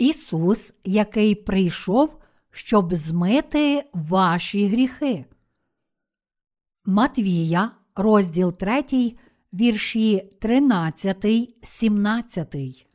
[0.00, 2.18] Ісус, який прийшов,
[2.50, 5.24] щоб змити ваші гріхи.
[6.84, 9.14] Матвія, розділ 3,
[9.52, 11.26] вірші 13,
[11.62, 12.86] 17.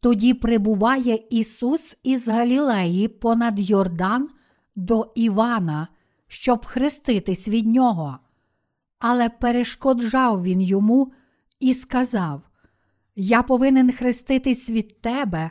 [0.00, 4.28] Тоді прибуває Ісус із Галілеї понад Йордан
[4.76, 5.88] до Івана,
[6.28, 8.18] щоб хреститись від нього.
[8.98, 11.12] Але перешкоджав він йому
[11.60, 12.42] і сказав:
[13.16, 15.50] Я повинен хреститись від тебе,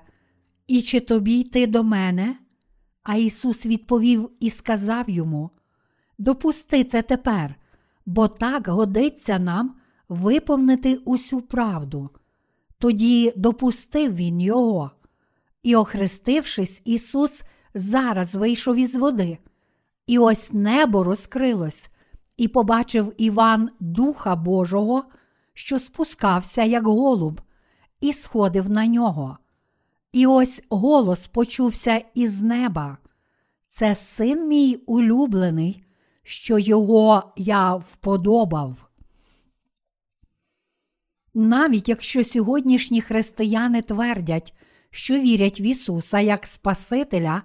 [0.69, 2.35] і чи тобі йти до мене?
[3.03, 5.49] А Ісус відповів і сказав йому:
[6.17, 7.55] Допусти це тепер,
[8.05, 9.75] бо так годиться нам
[10.09, 12.09] виповнити усю правду.
[12.77, 14.91] Тоді допустив він його.
[15.63, 19.37] І, охрестившись, Ісус зараз вийшов із води.
[20.07, 21.89] І ось небо розкрилось,
[22.37, 25.03] і побачив Іван Духа Божого,
[25.53, 27.41] що спускався, як голуб,
[28.01, 29.37] і сходив на нього.
[30.11, 32.97] І ось голос почувся із неба.
[33.67, 35.83] Це син мій улюблений,
[36.23, 38.89] що його я вподобав.
[41.33, 44.53] Навіть якщо сьогоднішні християни твердять,
[44.91, 47.41] що вірять в Ісуса як Спасителя,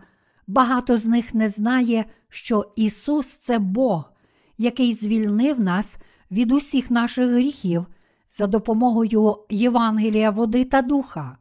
[0.47, 4.13] багато з них не знає, що Ісус це Бог,
[4.59, 5.97] який звільнив нас
[6.31, 7.87] від усіх наших гріхів
[8.31, 11.39] за допомогою Євангелія води та духа.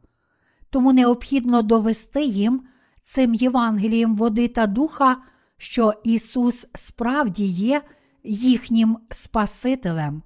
[0.74, 2.62] Тому необхідно довести їм
[3.00, 5.16] цим Євангелієм води та духа,
[5.56, 7.82] що Ісус справді є
[8.24, 10.22] їхнім Спасителем.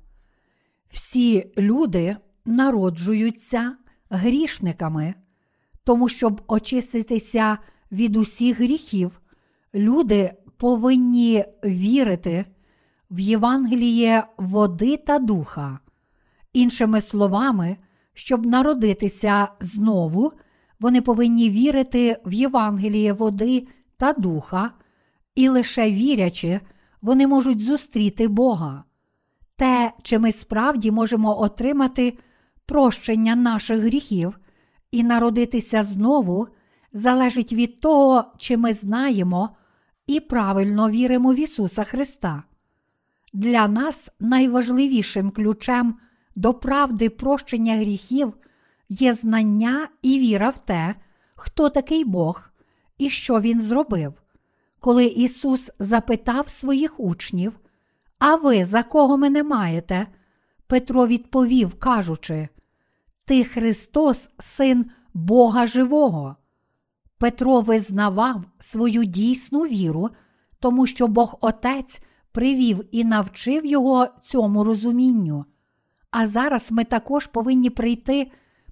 [0.90, 3.76] Всі люди народжуються
[4.10, 5.14] грішниками,
[5.84, 7.58] тому, щоб очиститися
[7.92, 9.20] від усіх гріхів,
[9.74, 12.44] люди повинні вірити
[13.10, 15.78] в Євангеліє води та духа.
[16.52, 17.76] Іншими словами,
[18.18, 20.32] щоб народитися знову,
[20.80, 24.70] вони повинні вірити в Євангеліє води та духа,
[25.34, 26.60] і лише вірячи,
[27.02, 28.84] вони можуть зустріти Бога.
[29.56, 32.18] Те, чи ми справді можемо отримати
[32.66, 34.38] прощення наших гріхів
[34.90, 36.48] і народитися знову,
[36.92, 39.50] залежить від того, чи ми знаємо
[40.06, 42.42] і правильно віримо в Ісуса Христа.
[43.32, 45.94] Для нас найважливішим ключем
[46.38, 48.32] до правди прощення гріхів
[48.88, 50.94] є знання і віра в те,
[51.36, 52.50] хто такий Бог
[52.98, 54.14] і що Він зробив.
[54.80, 57.60] Коли Ісус запитав своїх учнів,
[58.18, 60.06] А ви за кого мене маєте?
[60.66, 62.48] Петро відповів, кажучи,
[63.24, 66.36] Ти Христос, Син Бога Живого.
[67.18, 70.10] Петро визнавав свою дійсну віру,
[70.60, 75.44] тому що Бог Отець привів і навчив його цьому розумінню.
[76.10, 78.30] А зараз ми також повинні прийти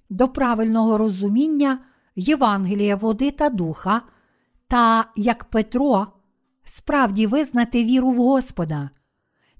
[0.09, 1.79] до правильного розуміння
[2.15, 4.01] Євангелія води та духа,
[4.67, 6.07] та, як Петро,
[6.63, 8.89] справді визнати віру в Господа.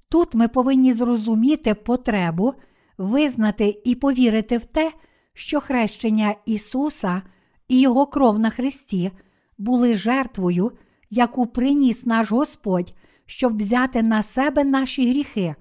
[0.09, 2.53] Тут ми повинні зрозуміти потребу
[2.97, 4.91] визнати і повірити в те,
[5.33, 7.21] що хрещення Ісуса
[7.67, 9.11] і Його кров на Христі
[9.57, 10.71] були жертвою,
[11.09, 12.93] яку приніс наш Господь,
[13.25, 15.55] щоб взяти на себе наші гріхи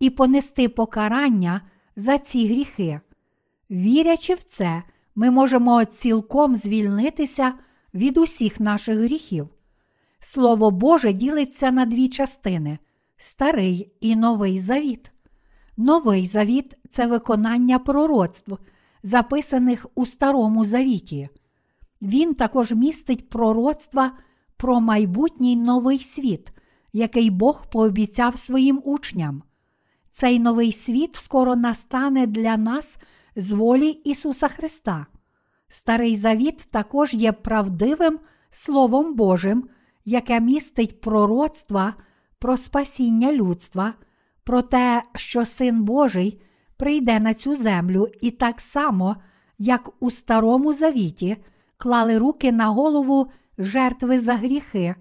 [0.00, 1.60] і понести покарання
[1.96, 3.00] за ці гріхи.
[3.70, 4.82] Вірячи в це,
[5.14, 7.52] ми можемо цілком звільнитися
[7.94, 9.48] від усіх наших гріхів.
[10.20, 12.78] Слово Боже ділиться на дві частини
[13.16, 15.10] старий і новий завіт.
[15.76, 18.58] Новий завіт це виконання пророцтв,
[19.02, 21.28] записаних у Старому Завіті.
[22.02, 24.12] Він також містить пророцтва
[24.56, 26.52] про майбутній новий світ,
[26.92, 29.42] який Бог пообіцяв своїм учням.
[30.20, 32.98] Цей новий світ скоро настане для нас
[33.36, 35.06] з волі Ісуса Христа.
[35.68, 38.18] Старий Завіт також є правдивим
[38.50, 39.68] Словом Божим,
[40.04, 41.94] яке містить пророцтва
[42.38, 43.94] про спасіння людства,
[44.44, 46.42] про те, що Син Божий
[46.76, 49.16] прийде на цю землю і так само,
[49.58, 51.36] як у Старому Завіті,
[51.76, 54.94] клали руки на голову жертви за гріхи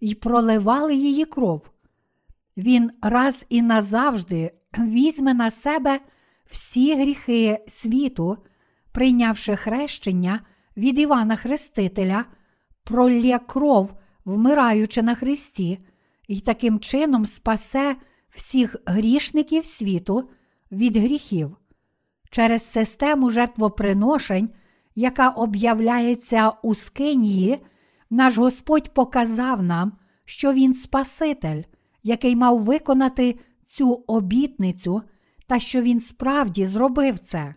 [0.00, 1.70] і проливали її кров.
[2.56, 6.00] Він раз і назавжди візьме на себе
[6.46, 8.36] всі гріхи світу,
[8.92, 10.40] прийнявши хрещення
[10.76, 12.24] від Івана Хрестителя,
[12.84, 13.92] пролє кров,
[14.24, 15.78] вмираючи на Христі,
[16.28, 17.96] і таким чином спасе
[18.30, 20.30] всіх грішників світу
[20.72, 21.56] від гріхів.
[22.30, 24.50] Через систему жертвоприношень,
[24.94, 27.58] яка об'являється у Скинії,
[28.10, 29.92] наш Господь показав нам,
[30.24, 31.62] що Він Спаситель,
[32.02, 33.38] який мав виконати
[33.70, 35.02] цю обітницю
[35.46, 37.54] та що він справді зробив це.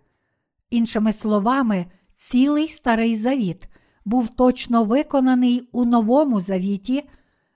[0.70, 3.70] Іншими словами, цілий старий завіт
[4.06, 7.04] був точно виконаний у новому завіті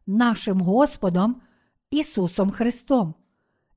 [0.07, 1.35] нашим Господом
[1.91, 3.13] Ісусом Христом.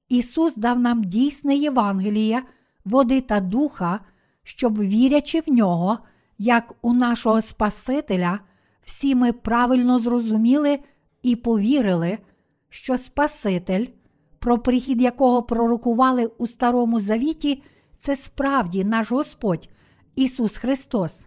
[0.09, 2.43] Ісус дав нам дійсне Євангеліє,
[2.85, 4.01] води та духа,
[4.43, 5.99] щоб, вірячи в нього,
[6.39, 8.41] як у нашого Спасителя,
[8.85, 10.79] всі ми правильно зрозуміли
[11.23, 12.19] і повірили,
[12.69, 13.87] що Спаситель,
[14.41, 17.63] про прихід якого пророкували у Старому Завіті,
[17.97, 19.69] це справді наш Господь
[20.17, 21.27] Ісус Христос.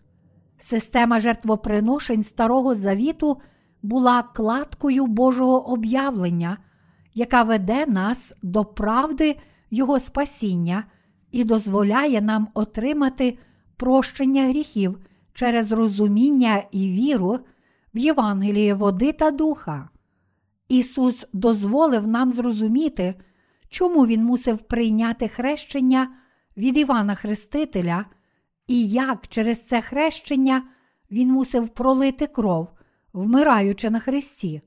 [0.58, 3.38] Система жертвоприношень Старого Завіту
[3.82, 6.58] була кладкою Божого об'явлення,
[7.14, 9.38] яка веде нас до правди
[9.72, 10.84] Його спасіння
[11.32, 13.38] і дозволяє нам отримати
[13.78, 15.00] прощення гріхів
[15.34, 17.40] через розуміння і віру
[17.96, 19.90] в Євангеліє води та духа.
[20.70, 23.16] Ісус дозволив нам зрозуміти,
[23.70, 26.10] чому Він мусив прийняти хрещення
[26.58, 28.06] від Івана Хрестителя,
[28.68, 30.64] і як через це хрещення
[31.12, 32.68] Він мусив пролити кров,
[33.14, 34.62] вмираючи на Христі.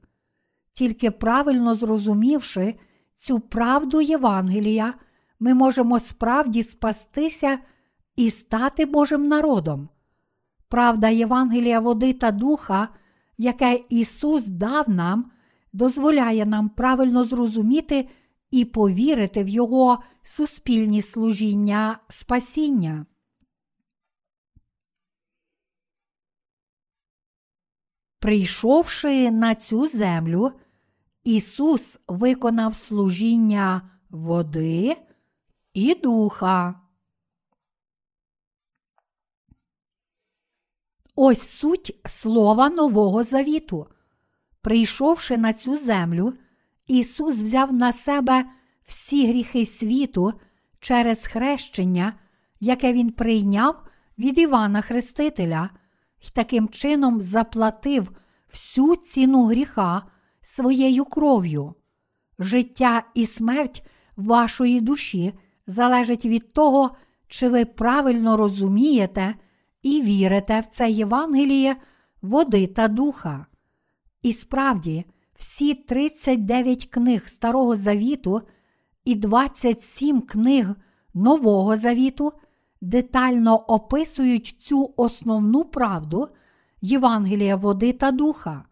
[0.73, 2.75] Тільки правильно зрозумівши
[3.15, 4.95] цю правду Євангелія,
[5.41, 7.59] ми можемо справді спастися
[8.17, 9.89] і стати Божим народом.
[10.69, 12.89] Правда Євангелія води та духа,
[13.39, 15.31] яке Ісус дав нам,
[15.77, 18.09] дозволяє нам правильно зрозуміти
[18.51, 23.07] і повірити в Його суспільні служіння спасіння.
[28.19, 30.53] Прийшовши на цю землю,
[31.25, 34.97] Ісус виконав служіння води
[35.75, 36.81] і духа.
[41.15, 43.87] Ось суть слова Нового Завіту.
[44.67, 46.35] Прийшовши на цю землю,
[46.87, 48.45] Ісус взяв на себе
[48.87, 50.33] всі гріхи світу
[50.81, 52.13] через хрещення,
[52.61, 53.83] яке Він прийняв
[54.19, 55.71] від Івана Хрестителя,
[56.21, 58.13] і таким чином заплатив
[58.53, 60.03] всю ціну гріха
[60.41, 61.75] своєю кров'ю.
[62.39, 63.87] Життя і смерть
[64.17, 65.33] вашої душі
[65.67, 66.97] залежить від того,
[67.29, 69.35] чи ви правильно розумієте
[69.83, 71.77] і вірите в це Євангеліє
[72.23, 73.47] води та духа.
[74.27, 75.05] І справді,
[75.37, 78.43] всі 39 книг Старого Завіту
[79.05, 80.75] і 27 книг
[81.15, 82.33] Нового Завіту
[82.81, 86.29] детально описують цю основну правду
[86.81, 88.65] Євангелія води та духа.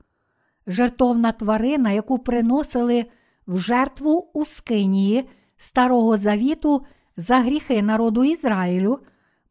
[0.67, 3.07] Жертовна тварина, яку приносили
[3.47, 6.85] в жертву у Скинії Старого Завіту
[7.17, 8.99] за гріхи народу Ізраїлю,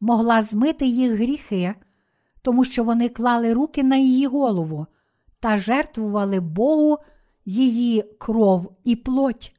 [0.00, 1.74] могла змити їх гріхи,
[2.42, 4.86] тому що вони клали руки на її голову
[5.44, 6.98] та жертвували Богу
[7.44, 9.54] її кров і плоть.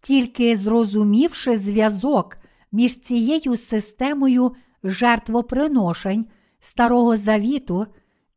[0.00, 2.36] Тільки зрозумівши зв'язок
[2.72, 4.54] між цією системою
[4.84, 6.26] жертвоприношень
[6.60, 7.86] Старого Завіту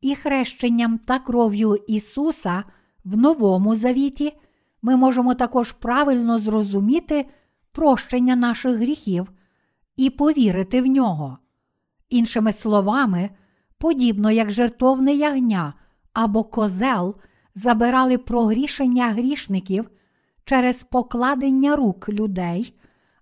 [0.01, 2.63] і хрещенням та кров'ю Ісуса
[3.05, 4.33] в Новому Завіті,
[4.81, 7.25] ми можемо також правильно зрозуміти
[7.71, 9.31] прощення наших гріхів
[9.97, 11.37] і повірити в нього.
[12.09, 13.29] Іншими словами,
[13.77, 15.73] подібно як жертовне ягня
[16.17, 17.15] або козел
[17.55, 19.89] забирали прогрішення грішників
[20.45, 22.73] через покладення рук людей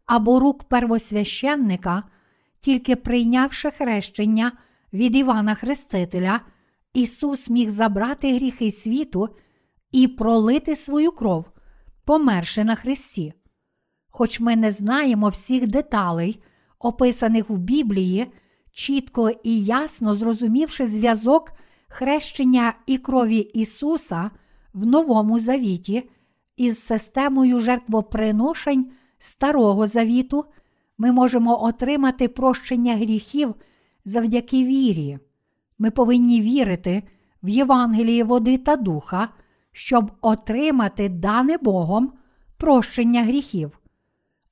[0.05, 2.03] або рук первосвященника,
[2.59, 4.51] тільки прийнявши хрещення
[4.93, 6.41] від Івана Хрестителя,
[6.93, 9.29] Ісус міг забрати гріхи світу
[9.91, 11.45] і пролити свою кров,
[12.05, 13.33] померши на Христі.
[14.09, 16.43] Хоч ми не знаємо всіх деталей,
[16.79, 18.31] описаних в Біблії,
[18.71, 21.51] чітко і ясно зрозумівши зв'язок
[21.95, 24.31] хрещення і крові Ісуса
[24.73, 26.09] в Новому Завіті
[26.57, 30.45] із системою жертвоприношень Старого Завіту,
[30.97, 33.55] ми можемо отримати прощення гріхів
[34.05, 35.19] завдяки вірі.
[35.79, 37.03] Ми повинні вірити
[37.43, 39.29] в Євангеліє води та духа,
[39.71, 42.13] щоб отримати дане Богом
[42.57, 43.79] прощення гріхів.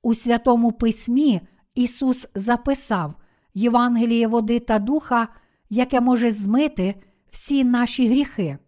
[0.02, 1.40] У Святому Письмі
[1.74, 3.14] Ісус записав
[3.54, 5.28] Євангеліє води та духа,
[5.70, 6.94] яке може змити
[7.34, 8.58] всі наші гріхи.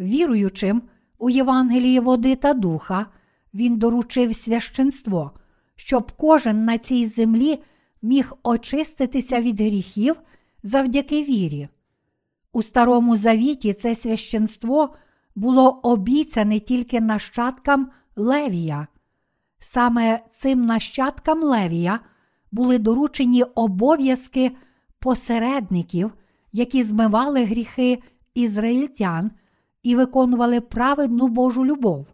[0.00, 0.82] Віруючим
[1.18, 3.06] у Євангелії води та духа,
[3.54, 5.30] Він доручив священство,
[5.76, 7.62] щоб кожен на цій землі
[8.02, 10.16] міг очиститися від гріхів
[10.62, 11.68] завдяки вірі.
[12.52, 14.94] У Старому Завіті це священство
[15.34, 18.86] було обіцяне тільки нащадкам Левія.
[19.58, 22.00] Саме цим нащадкам Левія
[22.52, 24.50] були доручені обов'язки
[24.98, 26.12] посередників,
[26.52, 28.02] які змивали гріхи
[28.34, 29.30] ізраїльтян
[29.82, 32.06] і виконували праведну Божу любов.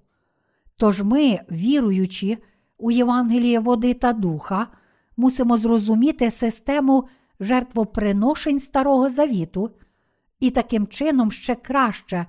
[0.77, 2.39] Тож ми, віруючи
[2.79, 4.67] у Євангеліє води та духа,
[5.17, 7.09] мусимо зрозуміти систему
[7.41, 9.71] жертвоприношень Старого Завіту
[10.41, 12.27] і таким чином ще краще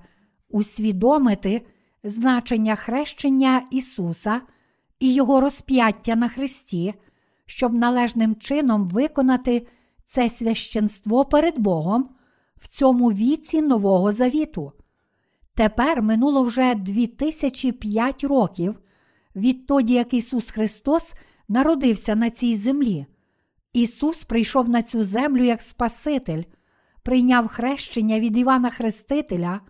[0.48, 1.66] усвідомити
[2.04, 4.40] значення хрещення Ісуса
[5.00, 6.94] і Його розп'яття на Христі,
[7.46, 9.66] щоб належним чином виконати
[10.08, 12.08] це священство перед Богом
[12.56, 14.72] в цьому віці Нового Завіту.
[15.54, 18.80] Тепер минуло вже 2005 років
[19.36, 21.12] відтоді, як Ісус Христос
[21.48, 23.06] народився на цій землі.
[23.72, 26.42] Ісус прийшов на цю землю як Спаситель,
[27.02, 29.60] прийняв хрещення від Івана Хрестителя,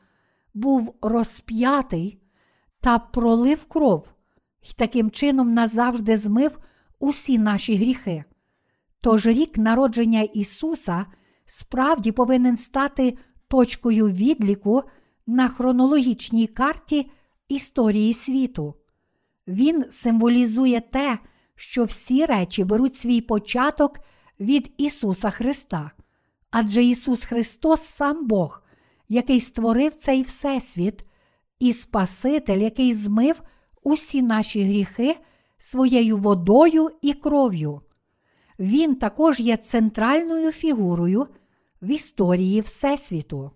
[0.55, 2.23] був розп'ятий
[2.81, 4.13] та пролив кров
[4.63, 6.59] і таким чином назавжди змив
[6.99, 8.25] усі наші гріхи.
[9.01, 11.07] Тож рік народження Ісуса
[11.47, 14.83] справді повинен стати точкою відліку
[15.27, 17.11] на хронологічній карті
[17.49, 18.75] історії світу.
[19.49, 21.19] Він символізує те,
[21.55, 24.01] що всі речі беруть свій початок
[24.41, 25.91] від Ісуса Христа.
[26.51, 28.63] Адже Ісус Христос сам Бог,
[29.09, 31.09] який створив цей Всесвіт,
[31.59, 33.43] і Спаситель, який змив
[33.83, 35.17] усі наші гріхи
[35.59, 37.81] своєю водою і кров'ю.
[38.59, 41.29] Він також є центральною фігурою
[41.83, 43.51] в історії Всесвіту.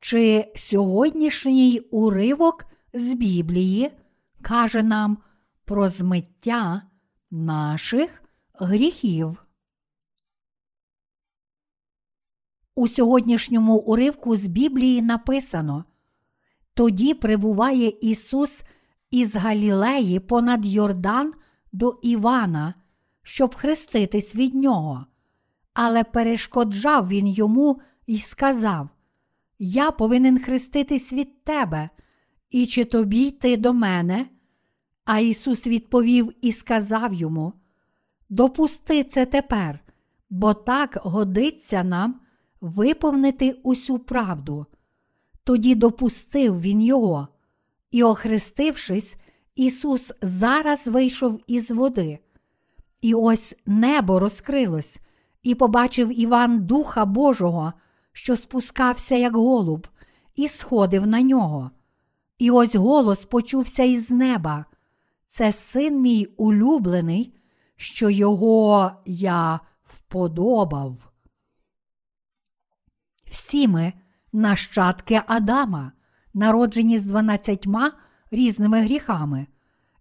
[0.00, 3.90] Чи сьогоднішній уривок з Біблії
[4.42, 5.18] каже нам
[5.64, 6.82] про змиття
[7.30, 9.44] наших гріхів?
[12.74, 15.84] У сьогоднішньому уривку з Біблії написано:
[16.74, 18.64] тоді прибуває Ісус
[19.12, 21.32] із Галілеї понад Йордан
[21.72, 22.74] до Івана,
[23.22, 25.06] щоб хреститись від нього.
[25.74, 28.88] Але перешкоджав він йому і сказав:
[29.58, 31.90] Я повинен хреститись від тебе,
[32.50, 34.28] і чи тобі йти до мене?
[35.04, 37.52] А Ісус відповів і сказав йому:
[38.28, 39.80] Допусти це тепер,
[40.30, 42.20] бо так годиться нам
[42.60, 44.66] виповнити усю правду.
[45.44, 47.28] Тоді допустив він його,
[47.92, 49.16] і, охрестившись,
[49.54, 52.18] Ісус зараз вийшов із води.
[53.00, 54.98] І ось небо розкрилось,
[55.42, 57.72] і побачив Іван Духа Божого,
[58.12, 59.86] що спускався, як голуб,
[60.34, 61.70] і сходив на нього.
[62.38, 64.64] І ось голос почувся із неба.
[65.26, 67.34] Це син мій улюблений,
[67.76, 70.96] що його я вподобав.
[73.26, 73.92] Всі ми
[74.32, 75.92] нащадки Адама,
[76.34, 77.92] народжені з дванадцятьма
[78.30, 79.46] різними гріхами,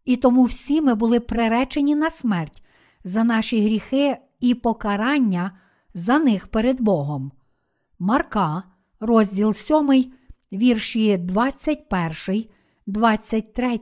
[0.05, 2.63] і тому всі ми були приречені на смерть
[3.03, 5.51] за наші гріхи і покарання
[5.93, 7.31] за них перед Богом.
[7.99, 8.63] Марка,
[8.99, 10.11] розділ 7,
[10.53, 12.45] вірші 21,
[12.87, 13.79] 23.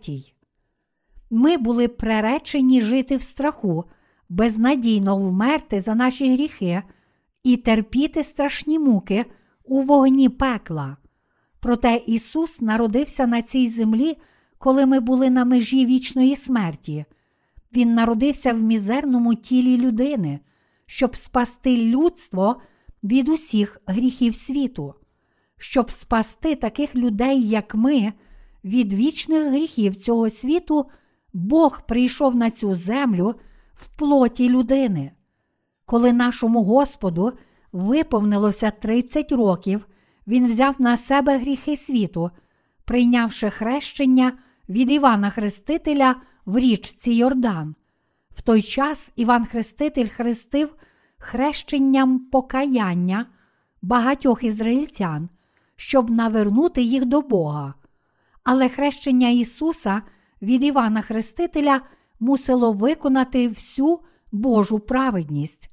[1.30, 3.86] Ми були приречені жити в страху,
[4.30, 6.84] безнадійно вмерти за наші гріхи
[7.44, 9.26] і терпіти страшні муки
[9.64, 10.98] у вогні пекла.
[11.60, 14.18] Проте Ісус народився на цій землі,
[14.58, 17.06] коли ми були на межі вічної смерті.
[17.74, 20.40] Він народився в мізерному тілі людини,
[20.86, 22.62] щоб спасти людство
[23.04, 24.94] від усіх гріхів світу,
[25.58, 28.14] щоб спасти таких людей, як ми,
[28.64, 30.86] від вічних гріхів цього світу,
[31.34, 33.36] Бог прийшов на цю землю
[33.74, 35.12] в плоті людини.
[35.86, 37.34] Коли нашому Господу
[37.72, 39.88] виповнилося 30 років,
[40.28, 42.32] Він взяв на себе гріхи світу,
[42.86, 44.34] прийнявши хрещення
[44.70, 47.76] від Івана Хрестителя в річці Йордан.
[48.32, 50.76] В той час Іван Хреститель хрестив
[51.18, 53.26] хрещенням покаяння
[53.82, 55.30] багатьох ізраїльтян,
[55.76, 57.74] щоб навернути їх до Бога.
[58.44, 60.02] Але хрещення Ісуса
[60.42, 61.82] від Івана Хрестителя
[62.20, 64.00] мусило виконати всю
[64.32, 65.70] Божу праведність.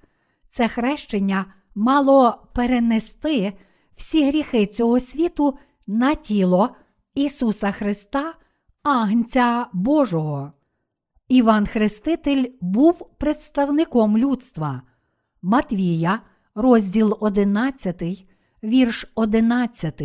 [0.48, 3.52] Це хрещення мало перенести
[3.96, 6.76] всі гріхи цього світу на тіло
[7.14, 8.34] Ісуса Христа,
[8.82, 10.52] Агнця Божого.
[11.28, 14.82] Іван Хреститель був представником людства.
[15.42, 16.20] Матвія,
[16.54, 18.26] розділ 11,
[18.62, 20.02] вірш 11.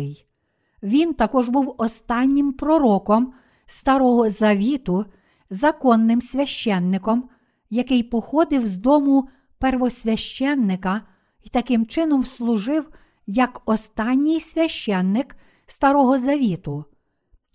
[0.82, 3.32] Він також був останнім пророком
[3.66, 5.06] Старого Завіту,
[5.50, 7.28] законним священником,
[7.70, 11.02] який походив з дому первосвященника
[11.42, 12.88] і таким чином служив
[13.26, 15.36] як останній священник
[15.66, 16.84] Старого Завіту.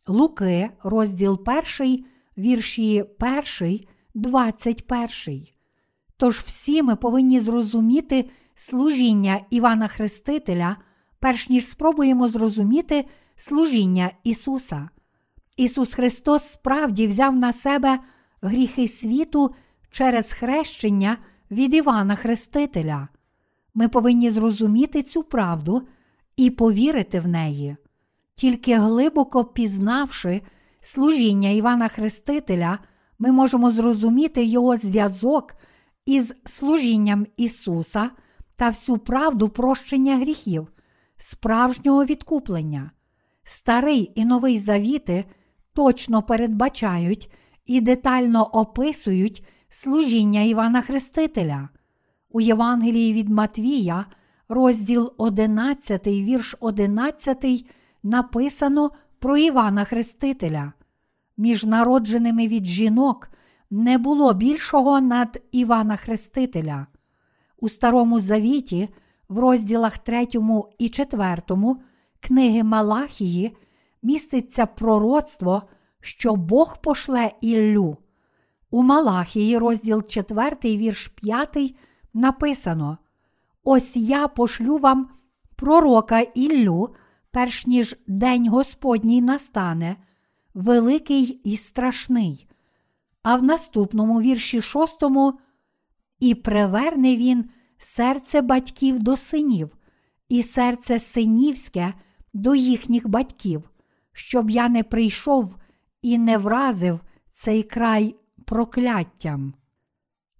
[0.07, 1.41] Луки, розділ
[1.79, 2.05] 1,
[2.38, 3.05] вірші
[3.59, 3.79] 1,
[4.13, 5.47] 21.
[6.17, 10.77] Тож всі ми повинні зрозуміти служіння Івана Хрестителя,
[11.19, 13.05] перш ніж спробуємо зрозуміти
[13.36, 14.89] служіння Ісуса.
[15.57, 18.00] Ісус Христос справді взяв на себе
[18.41, 19.55] гріхи світу
[19.91, 21.17] через хрещення
[21.51, 23.07] від Івана Хрестителя.
[23.79, 25.88] Ми повинні зрозуміти цю правду
[26.38, 27.75] і повірити в неї.
[28.36, 30.41] Тільки глибоко пізнавши
[30.81, 32.79] служіння Івана Хрестителя,
[33.19, 35.55] ми можемо зрозуміти його зв'язок
[36.05, 38.10] із служінням Ісуса
[38.55, 40.67] та всю правду прощення гріхів,
[41.17, 42.91] справжнього відкуплення.
[43.43, 45.25] Старий і новий завіти
[45.74, 47.31] точно передбачають
[47.65, 51.69] і детально описують служіння Івана Хрестителя.
[52.29, 54.05] У Євангелії від Матвія,
[54.50, 57.46] розділ 11, вірш 11,
[58.03, 60.74] написано про Івана Хрестителя.
[61.38, 63.29] Між народженими від жінок
[63.69, 66.88] не було більшого над Івана Хрестителя.
[67.60, 68.89] У Старому Завіті,
[69.29, 70.27] в розділах 3
[70.77, 71.38] і 4
[72.19, 73.57] книги Малахії
[74.03, 75.63] міститься пророцтво,
[76.01, 77.98] що Бог пошле Іллю.
[78.69, 81.75] У Малахії, розділ 4, вірш 5,
[82.17, 82.97] написано:
[83.63, 85.09] Ось я пошлю вам
[85.55, 86.95] пророка Іллю,
[87.31, 89.97] перш ніж день Господній настане,
[90.53, 92.47] великий і страшний.
[93.24, 95.03] А в наступному вірші 6
[96.19, 99.77] і приверне він серце батьків до синів,
[100.29, 101.93] і серце синівське
[102.33, 103.69] до їхніх батьків,
[104.13, 105.57] щоб я не прийшов
[106.01, 109.53] і не вразив цей край прокляттям.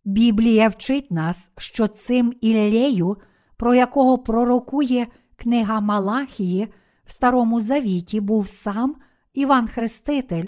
[0.08, 3.18] Біблія вчить нас, що цим Іллею,
[3.58, 6.68] про якого пророкує книга Малахії
[7.06, 8.96] в Старому Завіті, був сам
[9.34, 10.46] Іван Хреститель,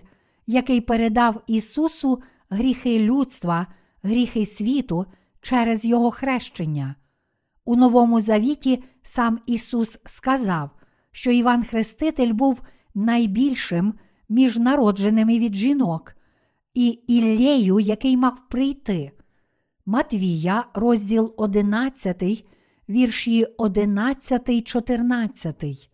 [0.48, 3.68] який передав Ісусу гріхи людства,
[4.04, 5.06] гріхи світу
[5.42, 6.96] через Його хрещення.
[7.66, 10.70] У Новому Завіті сам Ісус сказав,
[11.12, 12.62] що Іван Хреститель був
[12.96, 13.94] найбільшим
[14.30, 16.16] між народженими від жінок,
[16.74, 19.12] і Іллею, який мав прийти.
[19.92, 22.46] Матвія, розділ 11,
[22.90, 25.90] вірші 11, 14.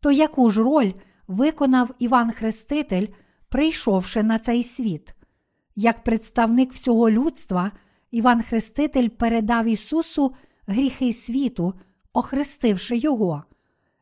[0.00, 0.92] То яку ж роль
[1.28, 3.06] виконав Іван Хреститель,
[3.48, 5.14] прийшовши на цей світ?
[5.76, 7.72] Як представник всього людства,
[8.10, 10.34] Іван Хреститель передав Ісусу
[10.66, 11.74] гріхи світу,
[12.12, 13.44] охрестивши Його.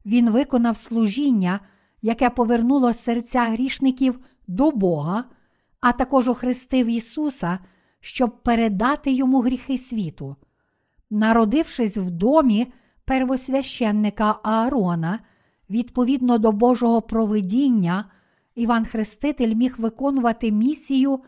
[0.06, 1.60] Він виконав служіння,
[2.02, 5.24] яке повернуло серця грішників до Бога,
[5.80, 7.58] а також охрестив Ісуса,
[8.08, 10.36] щоб передати йому гріхи світу.
[11.10, 12.72] Народившись в домі
[13.04, 15.20] первосвященника Аарона,
[15.70, 18.10] відповідно до Божого провидіння,
[18.54, 21.20] Іван Хреститель міг виконувати місію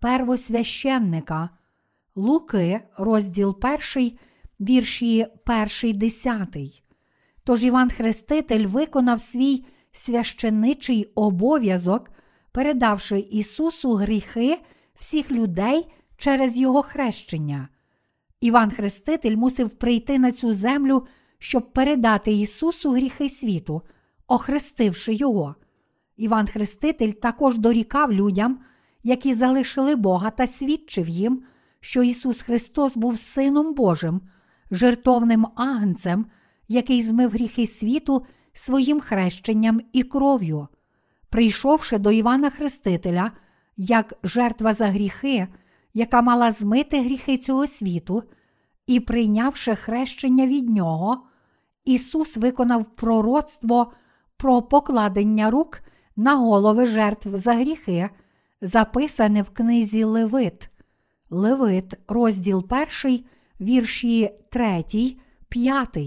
[0.00, 1.50] первосвященника.
[2.14, 3.58] Луки, розділ
[3.96, 4.12] 1,
[4.60, 5.26] вірші
[5.82, 6.82] 1, 10.
[7.44, 12.10] Тож Іван Хреститель виконав свій священичий обов'язок,
[12.52, 14.58] передавши Ісусу гріхи
[14.94, 15.88] всіх людей
[16.18, 17.68] через Його хрещення.
[18.40, 21.06] Іван Хреститель мусив прийти на цю землю,
[21.38, 23.82] щоб передати Ісусу гріхи світу,
[24.26, 25.54] охрестивши Його.
[26.16, 28.58] Іван Хреститель також дорікав людям,
[29.02, 31.42] які залишили Бога та свідчив їм,
[31.80, 34.20] що Ісус Христос був Сином Божим,
[34.70, 36.26] жертовним агнцем,
[36.68, 40.68] який змив гріхи світу своїм хрещенням і кров'ю.
[41.30, 43.32] Прийшовши до Івана Хрестителя
[43.76, 45.48] як жертва за гріхи,
[45.94, 48.22] яка мала змити гріхи цього світу,
[48.86, 51.22] і прийнявши хрещення від нього,
[51.84, 53.92] Ісус виконав пророцтво
[54.36, 55.80] про покладення рук
[56.16, 58.10] на голови жертв за гріхи,
[58.60, 60.70] записане в книзі Левит.
[61.30, 62.66] Левит, розділ
[63.04, 63.24] 1,
[63.60, 64.84] вірші 3,
[65.48, 65.98] 5.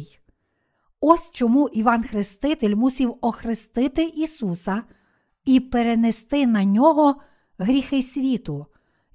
[1.01, 4.83] Ось чому Іван Хреститель мусів охрестити Ісуса
[5.45, 7.15] і перенести на нього
[7.57, 8.65] гріхи світу,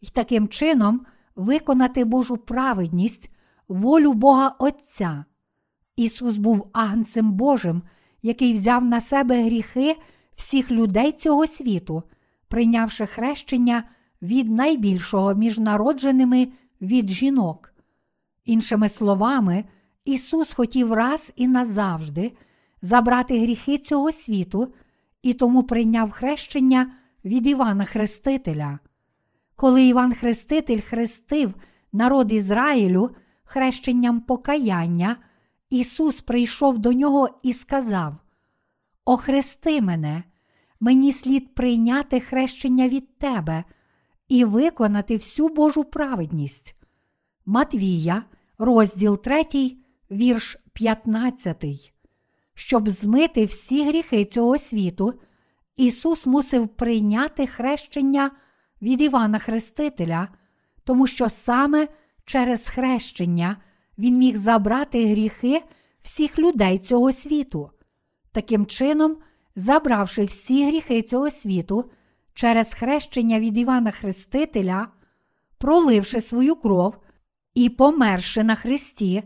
[0.01, 1.07] і таким чином
[1.37, 3.31] виконати Божу праведність,
[3.69, 5.25] волю Бога Отця.
[5.97, 7.83] Ісус був агнцем Божим,
[8.23, 9.97] який взяв на себе гріхи
[10.35, 12.03] всіх людей цього світу,
[12.49, 13.85] прийнявши хрещення
[14.23, 16.49] від найбільшого між народженими
[16.81, 17.73] від жінок.
[18.45, 19.65] Іншими словами,
[20.05, 22.33] Ісус хотів раз і назавжди
[22.83, 24.75] забрати гріхи цього світу
[25.23, 26.93] і тому прийняв хрещення
[27.25, 28.79] від Івана Хрестителя.
[29.57, 31.55] Коли Іван Хреститель хрестив
[31.93, 33.11] народ Ізраїлю
[33.45, 35.17] хрещенням покаяння,
[35.71, 38.17] Ісус прийшов до нього і сказав:
[39.05, 40.25] Охрести мене,
[40.81, 43.65] мені слід прийняти хрещення від Тебе
[44.29, 46.77] і виконати всю Божу праведність.
[47.47, 48.25] Матвія,
[48.59, 49.45] розділ 3,
[50.11, 51.65] вірш 15.
[52.55, 55.15] Щоб змити всі гріхи цього світу,
[55.77, 58.31] Ісус мусив прийняти хрещення
[58.83, 60.29] від Івана Хрестителя,
[60.85, 61.89] тому що саме
[62.25, 63.57] через хрещення
[63.99, 65.63] Він міг забрати гріхи
[66.01, 67.71] всіх людей цього світу.
[68.33, 69.17] Таким чином,
[69.57, 71.91] забравши всі гріхи цього світу
[72.35, 74.89] через хрещення від Івана Хрестителя,
[75.59, 76.99] проливши свою кров
[77.55, 79.23] і померши на Христі,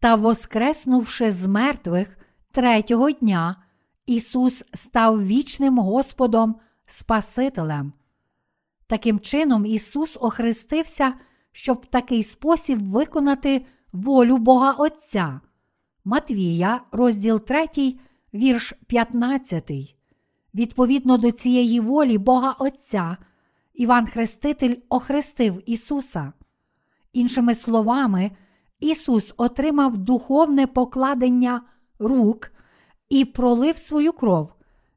[0.00, 2.18] та воскреснувши з мертвих
[2.52, 3.56] третього дня,
[4.06, 7.92] Ісус став вічним Господом Спасителем.
[8.88, 11.14] Таким чином, Ісус охрестився,
[11.52, 15.40] щоб в такий спосіб виконати волю Бога Отця.
[16.04, 17.66] Матвія, розділ 3,
[18.34, 19.70] вірш 15.
[20.54, 23.16] Відповідно до цієї волі Бога Отця,
[23.74, 26.32] Іван Хреститель охрестив Ісуса.
[27.12, 28.30] Іншими словами,
[28.80, 31.62] Ісус отримав духовне покладення
[31.98, 32.50] рук
[33.08, 34.52] і пролив свою кров,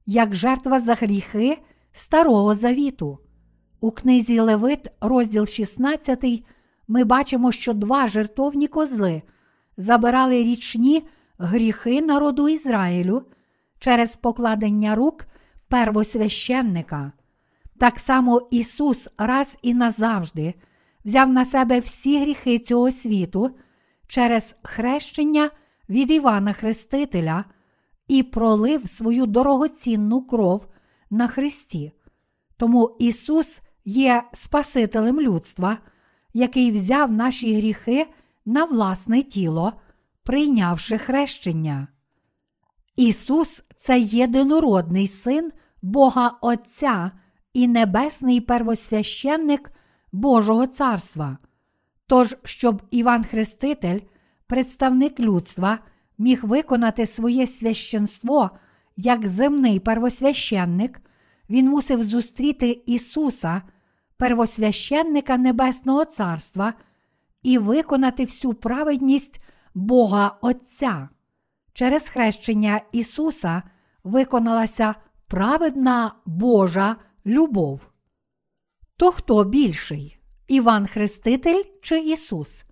[0.06, 1.58] як жертва за гріхи
[1.92, 3.20] Старого Завіту.
[3.84, 6.44] У книзі Левит, розділ 16,
[6.88, 9.22] ми бачимо, що два жертовні козли
[9.78, 11.04] забирали річні
[11.38, 13.24] гріхи народу Ізраїлю
[13.80, 15.26] через покладення рук
[15.68, 17.12] первосвященника.
[17.80, 20.54] Так само Ісус раз і назавжди
[21.06, 23.52] взяв на себе всі гріхи цього світу
[24.08, 25.50] через хрещення
[25.90, 27.46] від Івана Хрестителя
[28.08, 30.68] і пролив свою дорогоцінну кров
[31.10, 31.92] на Христі.
[32.58, 35.78] Тому Ісус є Спасителем людства,
[36.34, 38.08] який взяв наші гріхи
[38.46, 39.74] на власне тіло,
[40.24, 41.88] прийнявши хрещення.
[42.96, 47.12] Ісус це єдинородний син Бога Отця
[47.54, 49.72] і небесний первосвященник
[50.12, 51.38] Божого Царства.
[52.08, 54.00] Тож, щоб Іван Хреститель,
[54.48, 55.80] представник людства,
[56.18, 58.50] міг виконати своє священство
[58.98, 61.02] як земний первосвященник,
[61.52, 63.62] він мусив зустріти Ісуса,
[64.18, 66.74] первосвященника Небесного Царства,
[67.44, 69.42] і виконати всю праведність
[69.74, 71.10] Бога Отця.
[71.74, 73.64] Через хрещення Ісуса
[74.04, 74.96] виконалася
[75.28, 77.82] праведна Божа любов.
[78.98, 80.18] То хто більший?
[80.48, 82.66] Іван Хреститель чи Ісус?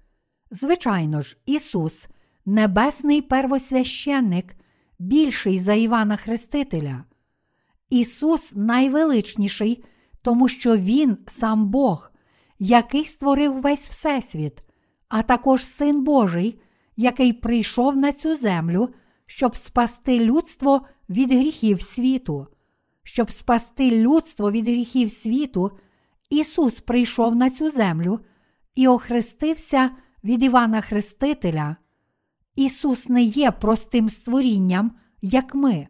[0.52, 2.08] Звичайно ж, Ісус,
[2.46, 4.56] небесний первосвященник,
[5.00, 7.04] більший за Івана Хрестителя.
[7.90, 9.84] Ісус найвеличніший,
[10.22, 12.12] тому що Він сам Бог,
[12.60, 14.64] який створив весь Всесвіт,
[15.08, 16.62] а також Син Божий,
[16.98, 18.90] який прийшов на цю землю,
[19.26, 22.48] щоб спасти людство від гріхів світу.
[23.04, 25.72] Щоб спасти людство від гріхів світу,
[26.30, 28.20] Ісус прийшов на цю землю
[28.76, 29.92] і охрестився
[30.24, 31.76] від Івана Хрестителя.
[32.56, 35.88] Ісус не є простим створінням, як ми.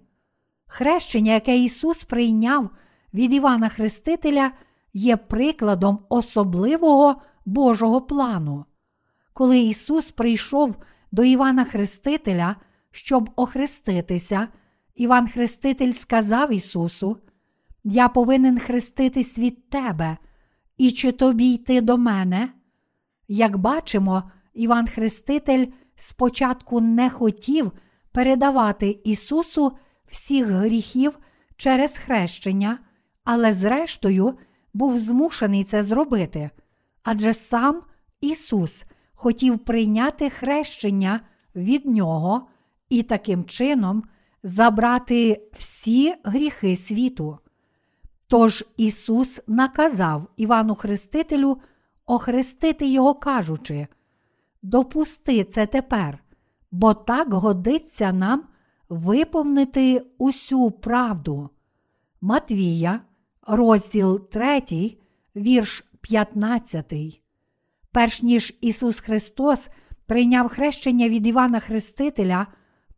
[0.71, 2.69] Хрещення, яке Ісус прийняв
[3.13, 4.51] від Івана Хрестителя,
[4.93, 8.65] є прикладом особливого Божого плану.
[9.33, 10.75] Коли Ісус прийшов
[11.11, 12.55] до Івана Хрестителя,
[12.91, 14.47] щоб охреститися,
[14.95, 17.17] Іван Хреститель сказав Ісусу:
[17.83, 20.17] Я повинен хреститись від Тебе,
[20.77, 22.53] і чи тобі йти до мене?
[23.27, 27.71] Як бачимо, Іван Хреститель спочатку не хотів
[28.11, 29.77] передавати Ісусу
[30.09, 31.19] всіх гріхів
[31.57, 32.79] через хрещення,
[33.23, 34.37] але зрештою
[34.73, 36.49] був змушений це зробити.
[37.03, 37.81] Адже сам
[38.21, 41.19] Ісус хотів прийняти хрещення
[41.55, 42.47] від Нього
[42.89, 44.03] і таким чином
[44.43, 47.37] забрати всі гріхи світу.
[48.27, 51.61] Тож Ісус наказав Івану Хрестителю
[52.05, 53.87] охрестити його, кажучи:
[54.61, 56.23] Допусти це тепер,
[56.71, 58.43] бо так годиться нам
[58.89, 61.49] виповнити усю правду.
[62.21, 63.01] Матвія,
[63.47, 64.97] розділ 3,
[65.35, 66.93] вірш 15.
[67.91, 69.67] Перш ніж Ісус Христос
[70.05, 72.47] прийняв хрещення від Івана Хрестителя,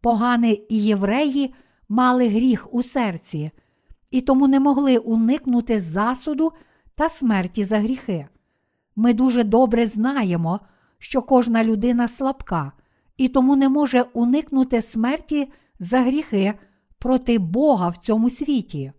[0.01, 1.53] погани і євреї
[1.89, 3.51] мали гріх у серці,
[4.11, 6.51] і тому не могли уникнути засуду
[6.95, 8.27] та смерті за гріхи.
[8.95, 10.59] Ми дуже добре знаємо,
[10.97, 12.71] що кожна людина слабка,
[13.17, 16.53] і тому не може уникнути смерті за гріхи
[16.99, 18.91] проти Бога в цьому світі.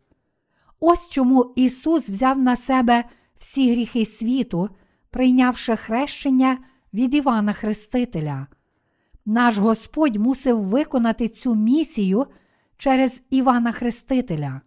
[0.80, 3.04] Ось чому Ісус взяв на себе
[3.38, 4.68] всі гріхи світу,
[5.10, 6.58] прийнявши хрещення
[6.94, 8.46] від Івана Хрестителя.
[9.26, 12.26] Наш Господь мусив виконати цю місію
[12.76, 14.60] через Івана Хрестителя.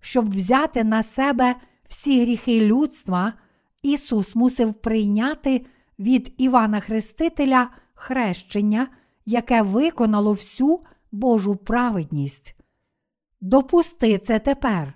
[0.00, 1.54] Щоб взяти на себе
[1.88, 3.32] всі гріхи людства,
[3.82, 5.66] Ісус мусив прийняти
[5.98, 8.88] від Івана Хрестителя хрещення,
[9.26, 10.80] яке виконало всю
[11.12, 12.56] Божу праведність.
[13.40, 14.94] Допусти це тепер,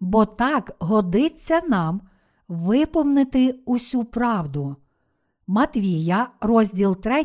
[0.00, 2.00] бо так годиться нам
[2.48, 4.76] виповнити усю правду.
[5.46, 7.24] Матвія, розділ 3,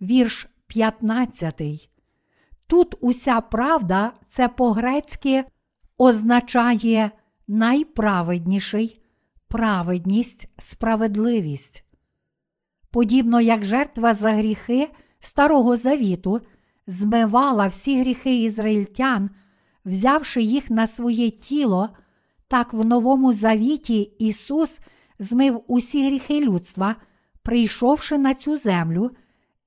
[0.00, 1.90] вірш 15.
[2.66, 5.44] Тут уся правда це по-грецьки
[5.98, 7.10] означає
[7.48, 9.02] найправедніший,
[9.48, 11.84] праведність, справедливість.
[12.90, 16.40] Подібно як жертва за гріхи Старого Завіту
[16.86, 19.30] змивала всі гріхи ізраїльтян,
[19.84, 21.88] взявши їх на своє тіло,
[22.48, 24.80] так в Новому Завіті Ісус
[25.18, 26.96] змив усі гріхи людства,
[27.42, 29.10] прийшовши на цю землю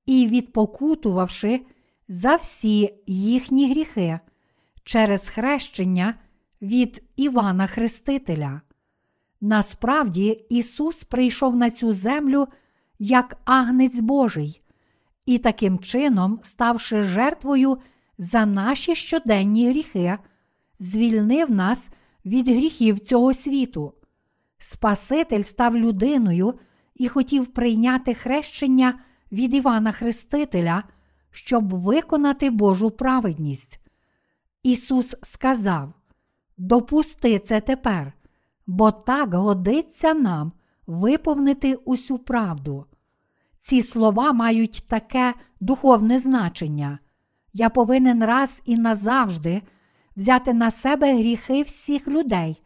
[0.05, 1.61] і відпокутувавши
[2.07, 4.19] за всі їхні гріхи
[4.83, 6.15] через хрещення
[6.61, 8.61] від Івана Хрестителя.
[9.41, 12.47] Насправді Ісус прийшов на цю землю
[12.99, 14.61] як агнець Божий,
[15.29, 17.77] і таким чином, ставши жертвою
[18.17, 20.17] за наші щоденні гріхи,
[20.79, 21.89] звільнив нас
[22.25, 23.93] від гріхів цього світу.
[24.57, 26.53] Спаситель став людиною
[26.95, 28.99] і хотів прийняти хрещення
[29.31, 30.83] від Івана Хрестителя,
[31.31, 33.79] щоб виконати Божу праведність.
[34.63, 35.93] Ісус сказав:
[36.57, 38.13] Допусти це тепер,
[38.67, 40.51] бо так годиться нам
[40.87, 42.85] виповнити усю правду.
[43.69, 46.99] Ці слова мають таке духовне значення.
[47.53, 49.61] Я повинен раз і назавжди
[50.15, 52.63] взяти на себе гріхи всіх людей,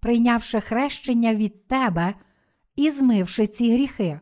[0.00, 2.14] прийнявши хрещення від тебе
[2.76, 4.20] і змивши ці гріхи.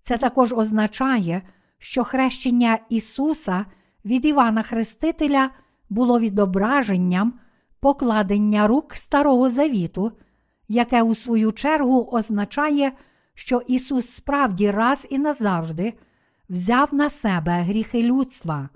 [0.00, 1.42] Це також означає,
[1.78, 3.66] що хрещення Ісуса
[4.04, 5.50] від Івана Хрестителя
[5.90, 7.32] було відображенням
[7.80, 10.12] покладення рук Старого Завіту,
[10.68, 12.92] яке у свою чергу означає,
[13.38, 15.94] що Ісус справді раз і назавжди
[16.50, 18.68] взяв на себе гріхи людства.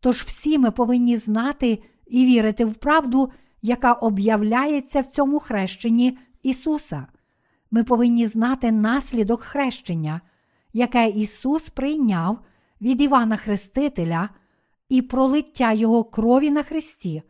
[0.00, 3.32] Тож всі ми повинні знати і вірити в правду,
[3.62, 7.06] яка об'являється в цьому хрещенні Ісуса.
[7.70, 10.20] Ми повинні знати наслідок хрещення,
[10.72, 12.38] яке Ісус прийняв
[12.80, 14.28] від Івана Хрестителя
[14.88, 17.22] і пролиття Його крові на Христі,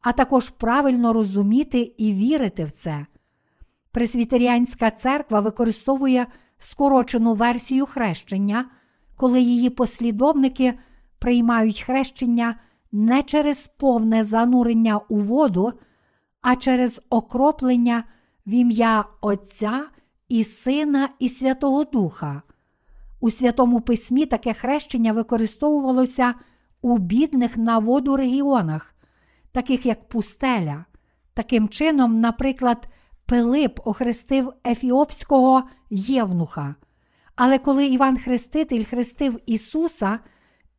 [0.00, 3.06] а також правильно розуміти і вірити в це.
[3.92, 6.26] Пресвітеріанська церква використовує
[6.58, 8.64] скорочену версію хрещення,
[9.16, 10.78] коли її послідовники
[11.18, 12.60] приймають хрещення
[12.92, 15.72] не через повне занурення у воду,
[16.40, 18.04] а через окроплення
[18.46, 19.84] в ім'я Отця
[20.28, 22.42] і Сина і Святого Духа.
[23.20, 26.34] У Святому Письмі таке хрещення використовувалося
[26.82, 28.94] у бідних на воду регіонах,
[29.52, 30.84] таких як пустеля.
[31.34, 32.88] Таким чином, наприклад,
[33.28, 36.74] Пилип охрестив Ефіопського євнуха.
[37.36, 40.18] Але коли Іван Хреститель хрестив Ісуса,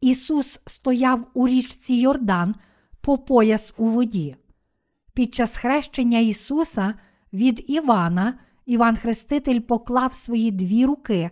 [0.01, 2.55] Ісус стояв у річці Йордан
[3.01, 4.35] по пояс у воді.
[5.13, 6.93] Під час хрещення Ісуса
[7.33, 11.29] від Івана Іван Хреститель поклав свої дві руки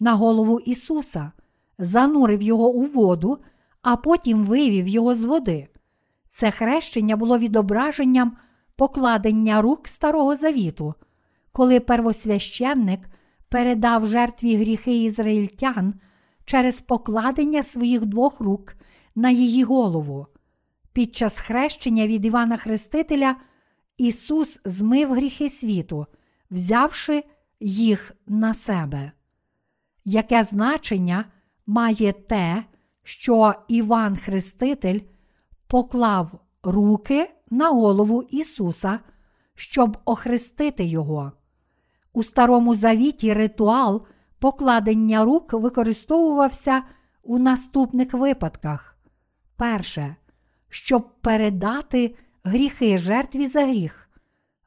[0.00, 1.32] на голову Ісуса,
[1.78, 3.38] занурив його у воду,
[3.82, 5.68] а потім вивів його з води.
[6.26, 8.36] Це хрещення було відображенням
[8.76, 10.94] покладення рук Старого Завіту,
[11.52, 13.00] коли первосвященник
[13.48, 15.94] передав жертві гріхи ізраїльтян
[16.44, 18.74] через покладення своїх двох рук
[19.14, 20.26] на її голову.
[20.92, 23.36] Під час хрещення від Івана Хрестителя
[23.96, 26.06] Ісус змив гріхи світу,
[26.50, 27.24] взявши
[27.60, 29.12] їх на себе.
[30.04, 31.24] Яке значення
[31.66, 32.64] має те,
[33.02, 35.00] що Іван Хреститель
[35.66, 39.00] поклав руки на голову Ісуса,
[39.54, 41.32] щоб охрестити Його?
[42.12, 44.06] У Старому Завіті ритуал
[44.38, 46.82] покладення рук використовувався
[47.22, 48.96] у наступних випадках.
[49.56, 50.16] Перше,
[50.68, 54.10] щоб передати гріхи жертві за гріх.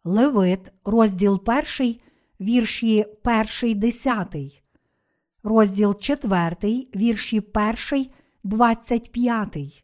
[0.04, 1.44] Левит, розділ
[1.80, 1.96] 1,
[2.42, 3.06] вірші
[3.64, 4.36] 1, 10,
[5.44, 7.44] розділ 4, вірші
[7.92, 8.08] 1,
[8.44, 9.84] 25.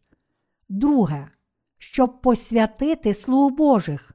[0.70, 1.28] Друге.
[1.84, 4.12] Щоб посвятити слуг Божих.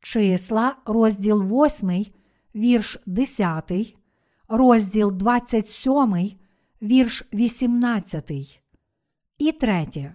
[0.00, 2.06] Числа, розділ 8,
[2.54, 3.72] вірш 10,
[4.48, 6.30] розділ 27,
[6.82, 8.60] вірш 18.
[9.38, 10.14] І третє.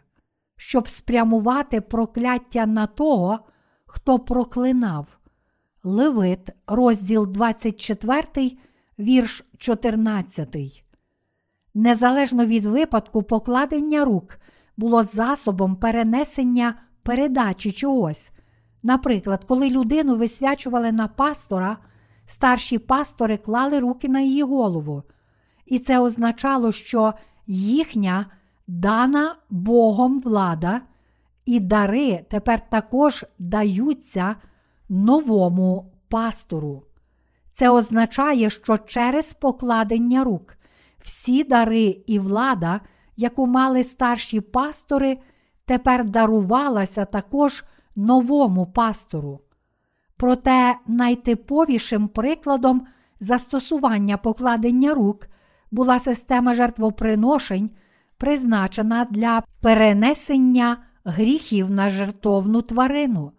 [0.58, 3.40] Щоб спрямувати прокляття на того,
[3.86, 5.08] хто проклинав.
[5.84, 8.58] Левит, розділ 24,
[9.00, 10.84] вірш 14.
[11.74, 14.38] Незалежно від випадку покладення рук
[14.78, 18.32] було засобом перенесення передачі чогось.
[18.84, 21.78] Наприклад, коли людину висвячували на пастора
[22.26, 25.04] старші пастори клали руки на її голову,
[25.66, 27.14] і це означало, що
[27.48, 28.26] їхня
[28.68, 30.82] дана Богом влада
[31.46, 34.36] і дари тепер також даються
[34.90, 36.84] новому пастору.
[37.52, 40.58] Це означає, що через покладення рук
[41.00, 42.82] всі дари і влада,
[43.22, 45.18] яку мали старші пастори,
[45.66, 47.64] тепер дарувалася також
[47.96, 49.40] новому пастору.
[50.18, 52.88] Проте найтиповішим прикладом
[53.20, 55.28] застосування покладення рук
[55.72, 57.70] була система жертвоприношень,
[58.18, 63.32] призначена для перенесення гріхів на жертовну тварину.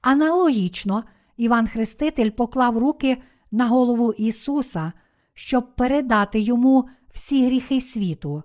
[0.00, 1.04] Аналогічно,
[1.36, 4.92] Іван Хреститель поклав руки на голову Ісуса,
[5.34, 8.42] щоб передати йому всі гріхи світу.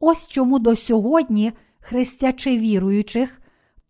[0.00, 3.40] Ось чому до сьогодні, хрестячи віруючих,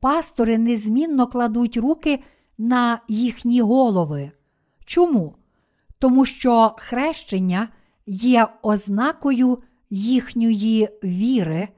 [0.01, 2.23] пастори незмінно кладуть руки
[2.59, 4.31] на їхні голови.
[4.85, 5.35] Чому?
[5.99, 7.69] Тому що хрещення
[8.07, 9.59] є ознакою
[9.91, 11.69] їхньої віри,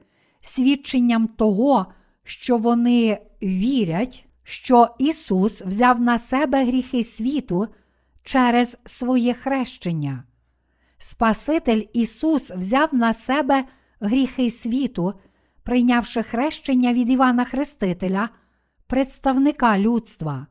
[0.41, 1.85] свідченням того,
[2.23, 7.67] що вони вірять, що Ісус взяв на себе гріхи світу
[8.23, 10.23] через своє хрещення.
[10.97, 13.75] Спаситель Ісус взяв на себе гріхи
[14.49, 15.13] світу,
[15.63, 18.29] прийнявши хрещення від Івана Хрестителя,
[18.87, 20.47] представника людства.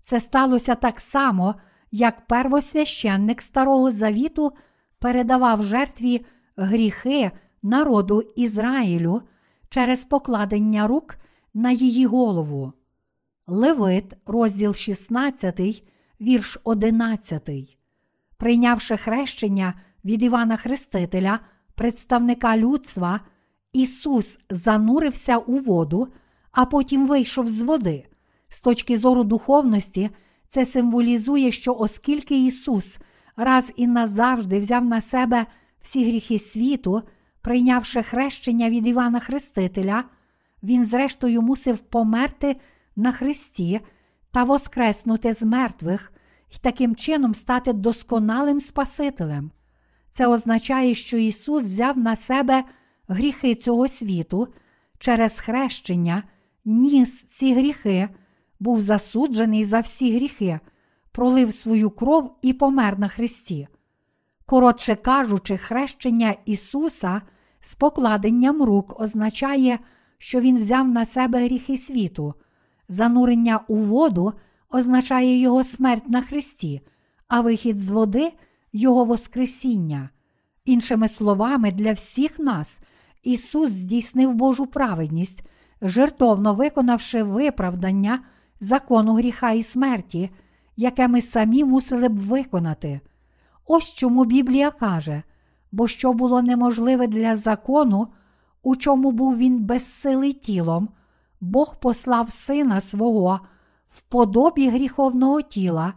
[0.00, 1.54] Це сталося так само,
[1.90, 4.52] як первосвященник Старого Завіту
[4.98, 7.30] передавав жертві гріхи
[7.62, 9.22] народу Ізраїлю
[9.68, 11.16] через покладення рук
[11.54, 12.72] на її голову.
[13.46, 15.84] Левит, розділ 16,
[16.20, 17.50] вірш 11.
[18.36, 21.40] Прийнявши хрещення від Івана Хрестителя,
[21.78, 23.20] представника людства,
[23.72, 26.08] Ісус занурився у воду,
[26.52, 28.06] а потім вийшов з води.
[28.48, 30.10] З точки зору духовності,
[30.48, 32.98] це символізує, що оскільки Ісус
[33.36, 35.46] раз і назавжди взяв на себе
[35.80, 37.02] всі гріхи світу,
[37.40, 40.04] прийнявши хрещення від Івана Хрестителя,
[40.62, 42.56] Він, зрештою, мусив померти
[42.96, 43.80] на Христі
[44.30, 46.12] та воскреснути з мертвих
[46.50, 49.50] і таким чином стати досконалим Спасителем.
[50.18, 52.64] Це означає, що Ісус взяв на себе
[53.08, 54.48] гріхи цього світу
[54.98, 56.22] через хрещення,
[56.64, 58.08] ніс ці гріхи,
[58.60, 60.60] був засуджений за всі гріхи,
[61.12, 63.68] пролив свою кров і помер на Христі.
[64.46, 67.22] Коротше кажучи, хрещення Ісуса
[67.60, 69.78] з покладенням рук означає,
[70.18, 72.34] що Він взяв на себе гріхи світу,
[72.88, 74.32] занурення у воду
[74.70, 76.80] означає Його смерть на Христі,
[77.28, 78.32] а вихід з води
[78.72, 80.10] Його Воскресіння.
[80.64, 82.78] Іншими словами, для всіх нас
[83.22, 85.42] Ісус здійснив Божу праведність,
[85.82, 88.20] жертовно виконавши виправдання
[88.60, 90.30] закону гріха і смерті,
[90.76, 93.00] яке ми самі мусили б виконати.
[93.66, 95.22] Ось чому Біблія каже,
[95.72, 98.08] бо що було неможливе для закону,
[98.62, 100.88] у чому був він безсилий тілом,
[101.40, 103.40] Бог послав Сина свого
[103.88, 105.94] в подобі гріховного тіла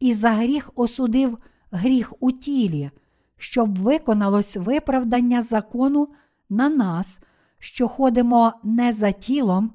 [0.00, 1.38] і за гріх осудив
[1.70, 2.90] гріх у тілі,
[3.36, 6.08] щоб виконалось виправдання закону
[6.50, 7.18] на нас,
[7.58, 9.72] що ходимо не за тілом,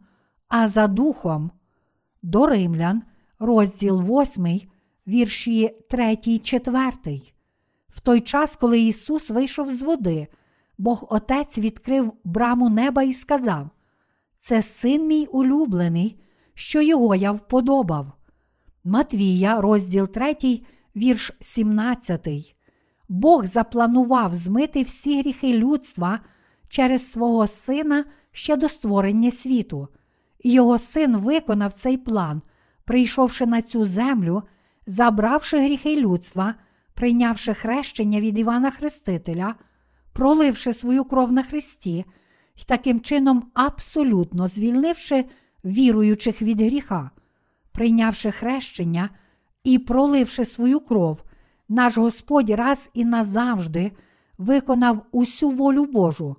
[0.48, 1.52] а за духом.
[2.22, 3.04] До Римлян,
[3.40, 4.62] розділ 8,
[5.08, 6.92] вірші 3, 4.
[7.90, 10.28] В той час, коли Ісус вийшов з води,
[10.78, 13.70] Бог Отець відкрив браму неба і сказав:
[14.36, 16.20] Це син мій улюблений,
[16.54, 18.12] що його я вподобав.
[18.84, 20.62] Матвія, розділ 3,
[20.96, 22.28] вірш 17.
[23.10, 26.20] Бог запланував змити всі гріхи людства
[26.70, 29.88] через свого сина ще до створення світу.
[30.44, 32.42] Його син виконав цей план,
[32.86, 34.44] прийшовши на цю землю,
[34.88, 36.56] забравши гріхи людства,
[36.94, 39.56] прийнявши хрещення від Івана Хрестителя,
[40.14, 42.06] проливши свою кров на Христі
[42.56, 45.26] і таким чином абсолютно звільнивши
[45.66, 47.12] віруючих від гріха,
[47.72, 49.10] прийнявши хрещення
[49.66, 51.24] і проливши свою кров,
[51.70, 53.92] наш Господь раз і назавжди
[54.38, 56.36] виконав усю волю Божу.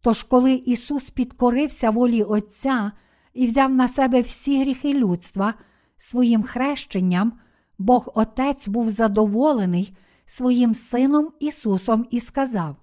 [0.00, 2.92] Тож, коли Ісус підкорився волі Отця
[3.34, 5.54] і взяв на себе всі гріхи людства
[5.96, 7.32] своїм хрещенням,
[7.78, 9.96] Бог Отець був задоволений
[10.26, 12.76] своїм Сином Ісусом і сказав: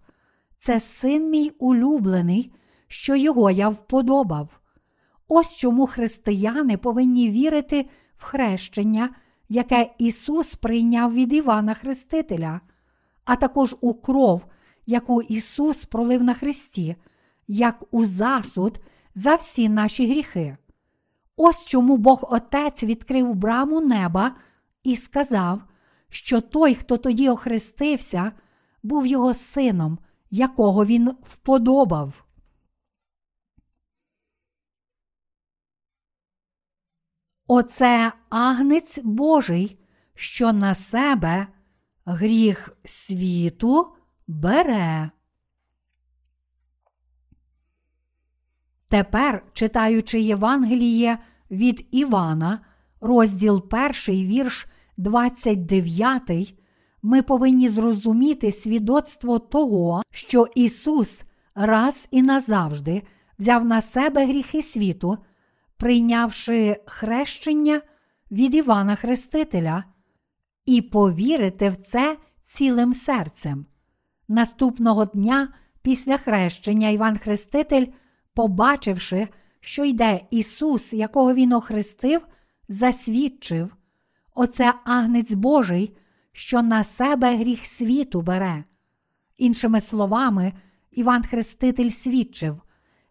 [0.57, 2.53] Це син мій улюблений,
[2.88, 4.59] що його я вподобав.
[5.28, 9.09] Ось чому християни повинні вірити в хрещення,
[9.50, 12.62] яке Ісус прийняв від Івана Хрестителя,
[13.26, 14.45] а також у кров,
[14.86, 16.95] яку Ісус пролив на Христі,
[17.47, 18.80] як у засуд
[19.16, 20.58] за всі наші гріхи.
[21.38, 24.36] Ось чому Бог Отець відкрив браму неба
[24.84, 25.62] і сказав,
[26.10, 28.32] що той, хто тоді охрестився,
[28.84, 29.97] був його сином,
[30.32, 32.24] якого він вподобав.
[37.52, 39.80] Оце агнець Божий,
[40.16, 41.47] що на себе
[42.06, 43.88] гріх світу
[44.28, 45.12] бере.
[48.88, 51.18] Тепер, читаючи Євангеліє
[51.52, 52.60] від Івана,
[53.02, 56.54] розділ 1, вірш 29,
[57.02, 61.24] ми повинні зрозуміти свідоцтво того, що Ісус
[61.56, 63.04] раз і назавжди
[63.39, 65.18] взяв на себе гріхи світу,
[65.80, 67.82] прийнявши хрещення
[68.32, 69.84] від Івана Хрестителя,
[70.65, 73.65] і повірити в це цілим серцем.
[74.27, 77.86] Наступного дня після хрещення Іван Хреститель,
[78.34, 79.27] побачивши,
[79.61, 82.27] що йде Ісус, якого Він охрестив,
[82.67, 83.75] засвідчив
[84.36, 85.97] Оце агнець Божий,
[86.32, 88.63] що на себе гріх світу бере.
[89.38, 90.53] Іншими словами,
[90.91, 92.61] Іван Хреститель свідчив,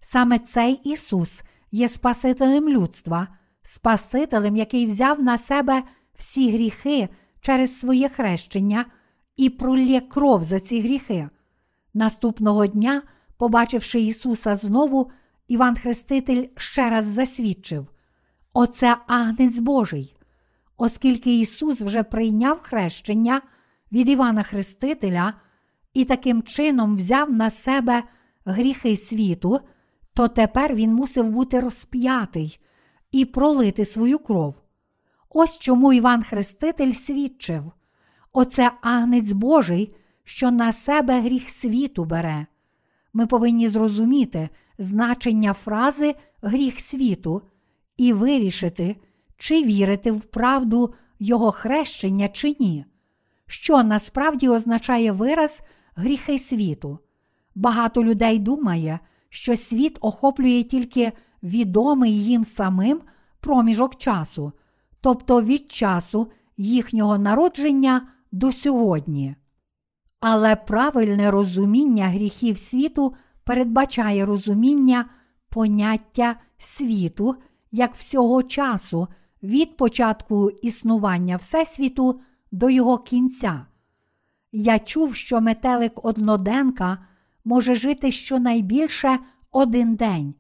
[0.01, 3.29] саме цей Ісус є Спасителем людства,
[3.63, 5.83] Спасителем, який взяв на себе
[6.15, 7.09] всі гріхи
[7.41, 8.85] через своє хрещення
[9.37, 11.29] і пролє кров за ці гріхи.
[11.95, 13.03] Наступного дня,
[13.37, 15.11] побачивши Ісуса знову,
[15.49, 17.87] Іван Хреститель ще раз засвідчив:
[18.53, 20.15] Оце агнець Божий.
[20.77, 23.43] Оскільки Ісус вже прийняв хрещення
[23.93, 25.35] від Івана Хрестителя
[25.95, 28.03] і таким чином взяв на себе
[28.45, 29.61] гріхи світу,
[30.19, 32.61] то тепер він мусив бути розп'ятий
[33.13, 34.61] і пролити свою кров.
[35.31, 37.73] Ось чому Іван Хреститель свідчив:
[38.33, 39.95] Оце агнець Божий,
[40.25, 42.47] що на себе гріх світу бере.
[43.13, 44.49] Ми повинні зрозуміти
[44.79, 47.43] значення фрази гріх світу
[47.97, 48.97] і вирішити,
[49.37, 52.85] чи вірити в правду Його хрещення чи ні,
[53.47, 55.63] що насправді означає вираз
[55.95, 56.99] гріхи світу.
[57.55, 61.13] Багато людей думає, що світ охоплює тільки
[61.43, 63.01] відомий їм самим
[63.41, 64.53] проміжок часу,
[65.01, 69.37] тобто від часу їхнього народження до сьогодні.
[70.21, 73.15] Але правильне розуміння гріхів світу
[73.45, 75.05] передбачає розуміння
[75.49, 77.37] поняття світу
[77.73, 79.09] як всього часу
[79.43, 82.21] від початку існування Всесвіту
[82.53, 83.67] до його кінця.
[84.53, 86.99] Я чув, що метелик одноденка
[87.49, 89.19] може жити щонайбільше
[89.53, 90.35] один день.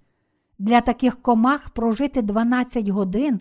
[0.59, 3.41] Для таких комах прожити 12 годин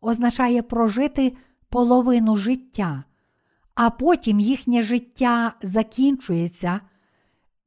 [0.00, 1.36] означає прожити
[1.68, 3.04] половину життя,
[3.74, 6.80] а потім їхнє життя закінчується,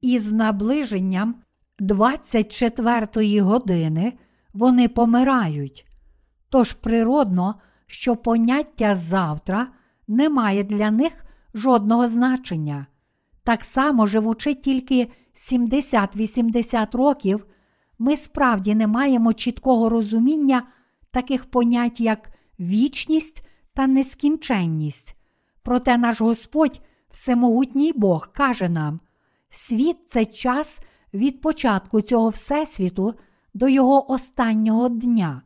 [0.02, 1.36] і з наближенням
[1.80, 4.14] 24 години
[4.54, 5.86] вони помирають.
[6.50, 7.56] Тож природно,
[7.88, 9.68] що поняття завтра
[10.08, 12.88] не має для них жодного значення.
[13.50, 17.45] Так само, живучи тільки 70-80 років,
[18.00, 20.64] ми справді не маємо чіткого розуміння
[21.12, 22.30] таких понять, як
[22.60, 25.16] вічність та нескінченність.
[25.64, 26.82] Проте наш Господь,
[27.12, 29.00] Всемогутній Бог, каже нам:
[29.50, 30.82] світ це час
[31.14, 33.14] від початку цього Всесвіту
[33.54, 35.41] до його останнього дня.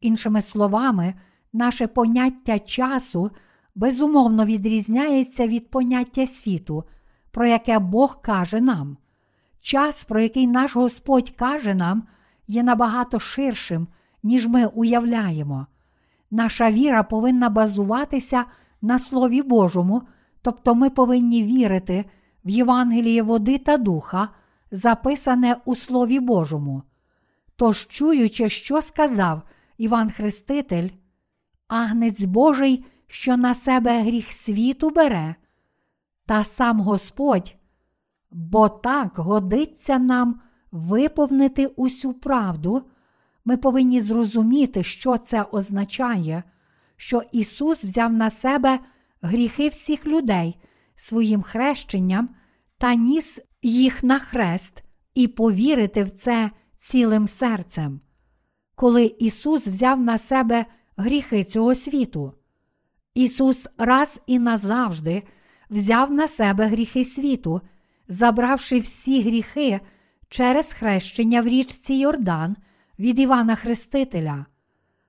[0.00, 1.14] Іншими словами,
[1.52, 3.30] наше поняття часу
[3.74, 6.84] безумовно відрізняється від поняття світу,
[7.30, 8.96] про яке Бог каже нам.
[9.60, 12.02] Час, про який наш Господь каже нам,
[12.48, 13.88] є набагато ширшим,
[14.22, 15.66] ніж ми уявляємо.
[16.30, 18.44] Наша віра повинна базуватися
[18.82, 20.02] на Слові Божому,
[20.42, 22.04] тобто ми повинні вірити
[22.44, 24.28] в Євангеліє води та духа,
[24.70, 26.82] записане у Слові Божому.
[27.56, 29.42] Тож, чуючи, що сказав
[29.78, 30.88] Іван Хреститель,
[31.68, 35.34] агнець Божий, що на себе гріх світу бере,
[36.30, 37.54] та сам Господь,
[38.30, 40.40] бо так годиться нам
[40.72, 42.82] виповнити усю правду,
[43.44, 46.42] ми повинні зрозуміти, що це означає,
[46.96, 48.78] що Ісус взяв на себе
[49.22, 50.60] гріхи всіх людей
[50.94, 52.28] своїм хрещенням
[52.78, 54.82] та ніс їх на хрест
[55.14, 58.00] і повірити в це цілим серцем.
[58.74, 60.66] Коли Ісус взяв на себе
[60.96, 62.32] гріхи цього світу,
[63.14, 65.22] Ісус раз і назавжди
[65.70, 67.60] взяв на себе гріхи світу,
[68.08, 69.80] забравши всі гріхи
[70.28, 72.56] через хрещення в річці Йордан
[72.98, 74.46] від Івана Хрестителя.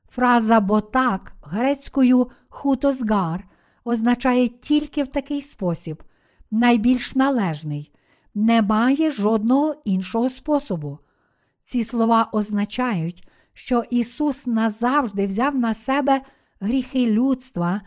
[0.09, 3.43] Фраза бо так грецькою хутозгар
[3.83, 6.03] означає тільки в такий спосіб,
[6.51, 7.91] найбільш належний,
[8.35, 10.99] немає жодного іншого способу.
[11.63, 16.21] Ці слова означають, що Ісус назавжди взяв на себе
[16.59, 17.81] гріхи людства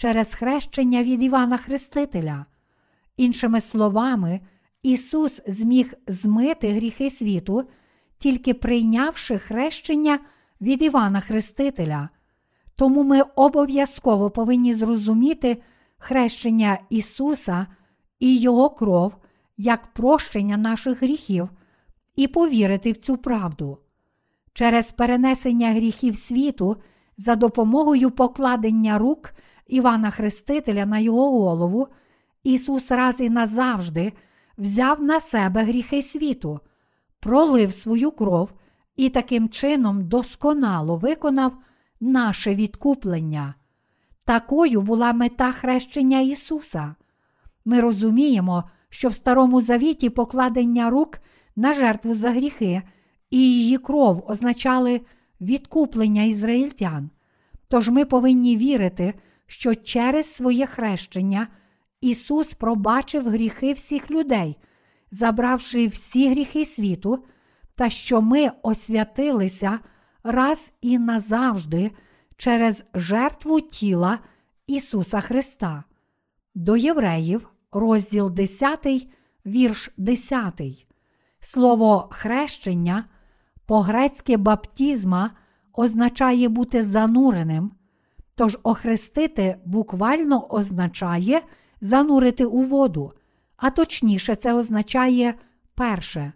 [0.00, 2.46] через хрещення від Івана Хрестителя.
[3.16, 4.40] Іншими словами,
[4.82, 7.64] Ісус зміг змити гріхи світу,
[8.18, 10.18] тільки прийнявши хрещення
[10.60, 12.08] від Івана Хрестителя.
[12.76, 15.62] Тому ми обов'язково повинні зрозуміти
[15.98, 17.66] хрещення Ісуса
[18.20, 19.16] і Його кров
[19.56, 21.48] як прощення наших гріхів
[22.16, 23.78] і повірити в цю правду.
[24.52, 26.76] Через перенесення гріхів світу
[27.16, 29.32] за допомогою покладення рук
[29.70, 31.88] Івана Хрестителя на його голову,
[32.44, 34.12] Ісус раз і назавжди
[34.58, 36.60] взяв на себе гріхи світу,
[37.20, 38.52] пролив свою кров
[38.96, 41.52] і таким чином досконало виконав
[42.00, 43.54] наше відкуплення.
[44.24, 46.94] Такою була мета хрещення Ісуса.
[47.64, 51.18] Ми розуміємо, що в Старому Завіті покладення рук
[51.56, 52.82] на жертву за гріхи
[53.30, 55.00] і її кров означали
[55.40, 57.10] відкуплення ізраїльтян.
[57.68, 59.14] Тож ми повинні вірити,
[59.50, 61.48] що через своє хрещення
[62.00, 64.56] Ісус пробачив гріхи всіх людей,
[65.10, 67.24] забравши всі гріхи світу,
[67.76, 69.78] та що ми освятилися
[70.22, 71.90] раз і назавжди
[72.36, 74.18] через жертву тіла
[74.66, 75.84] Ісуса Христа.
[76.54, 78.86] До Євреїв, розділ 10,
[79.46, 80.60] вірш 10.
[81.40, 83.04] Слово хрещення
[83.66, 85.30] по-грецьки баптізма
[85.72, 87.79] означає бути зануреним.
[88.40, 91.42] Тож охрестити буквально означає
[91.80, 93.12] занурити у воду,
[93.56, 95.34] а точніше, це означає
[95.74, 96.32] перше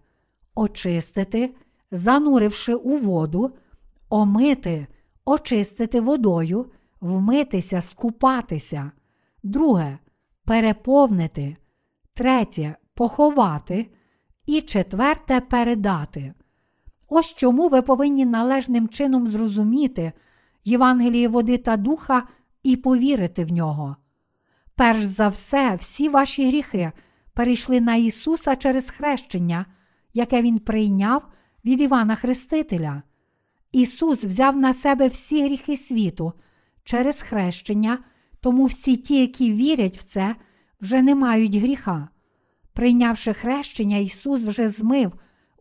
[0.54, 1.54] очистити,
[1.90, 3.50] зануривши у воду,
[4.08, 4.86] омити,
[5.24, 6.66] очистити водою,
[7.00, 8.90] вмитися, скупатися.
[9.42, 9.98] Друге
[10.44, 11.56] переповнити.
[12.14, 13.90] Третє поховати.
[14.46, 16.34] І четверте передати.
[17.08, 20.12] Ось чому ви повинні належним чином зрозуміти
[20.64, 22.28] Євангеліє води та духа
[22.62, 23.96] і повірити в нього.
[24.76, 26.92] Перш за все, всі ваші гріхи
[27.34, 29.66] перейшли на Ісуса через хрещення,
[30.14, 31.28] яке Він прийняв
[31.64, 33.02] від Івана Хрестителя.
[33.72, 36.32] Ісус взяв на себе всі гріхи світу
[36.84, 37.98] через хрещення,
[38.40, 40.36] тому всі ті, які вірять в це,
[40.80, 42.08] вже не мають гріха.
[42.72, 45.12] Прийнявши хрещення, Ісус вже змив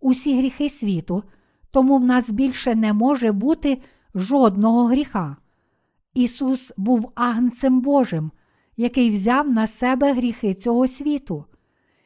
[0.01, 1.23] усі гріхи світу,
[1.71, 3.81] тому в нас більше не може бути
[4.15, 5.37] жодного гріха.
[6.13, 8.31] Ісус був агнцем Божим,
[8.77, 11.45] який взяв на себе гріхи цього світу.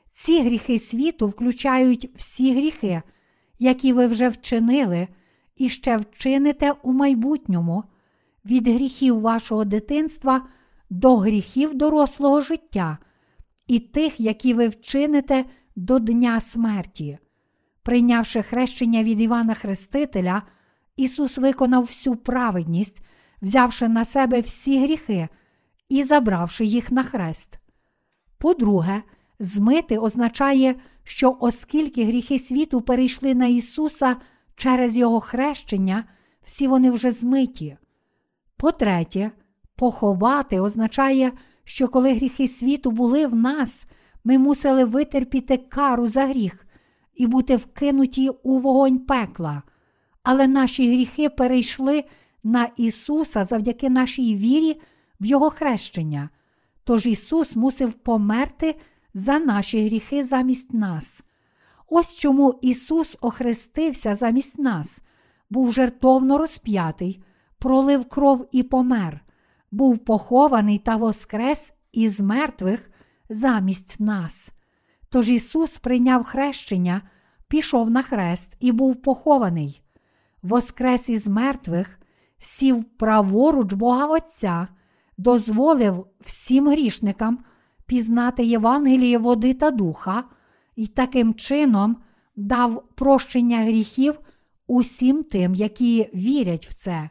[0.10, 3.02] Ці гріхи світу включають всі гріхи,
[3.60, 5.08] які ви вже вчинили
[5.56, 7.84] і ще вчините у майбутньому,
[8.46, 10.48] від гріхів вашого дитинства
[10.90, 12.98] до гріхів дорослого життя
[13.68, 15.46] і тих, які ви вчините
[15.76, 17.18] до Дня смерті.
[17.84, 20.42] Прийнявши хрещення від Івана Хрестителя,
[20.98, 23.02] Ісус виконав всю праведність,
[23.42, 25.28] взявши на себе всі гріхи
[25.90, 27.60] і забравши їх на хрест.
[28.38, 29.04] По-друге,
[29.40, 34.16] змити означає, що оскільки гріхи світу перейшли на Ісуса
[34.56, 36.04] через Його хрещення,
[36.44, 37.78] всі вони вже змиті.
[38.58, 39.32] По-третє,
[39.76, 41.32] поховати означає,
[41.64, 43.86] що коли гріхи світу були в нас,
[44.24, 46.68] ми мусили витерпіти кару за гріх
[47.16, 49.64] і бути вкинуті у вогонь пекла.
[50.30, 52.04] Але наші гріхи перейшли
[52.44, 54.82] на Ісуса завдяки нашій вірі
[55.20, 56.30] в Його хрещення.
[56.84, 58.76] Тож Ісус мусив померти
[59.14, 61.24] за наші гріхи замість нас.
[61.90, 65.00] Ось чому Ісус охрестився замість нас,
[65.50, 67.24] був жертовно розп'ятий,
[67.60, 69.20] пролив кров і помер,
[69.72, 72.92] був похований та воскрес із мертвих
[73.30, 74.52] замість нас.
[75.10, 77.02] Тож Ісус прийняв хрещення,
[77.48, 79.82] пішов на хрест і був похований,
[80.48, 82.00] воскрес із мертвих,
[82.40, 84.68] сів праворуч Бога Отця,
[85.18, 87.40] дозволив всім грішникам
[87.86, 90.24] пізнати Євангеліє води та духа
[90.76, 91.98] і таким чином
[92.36, 94.20] дав прощення гріхів
[94.68, 97.10] усім тим, які вірять в це.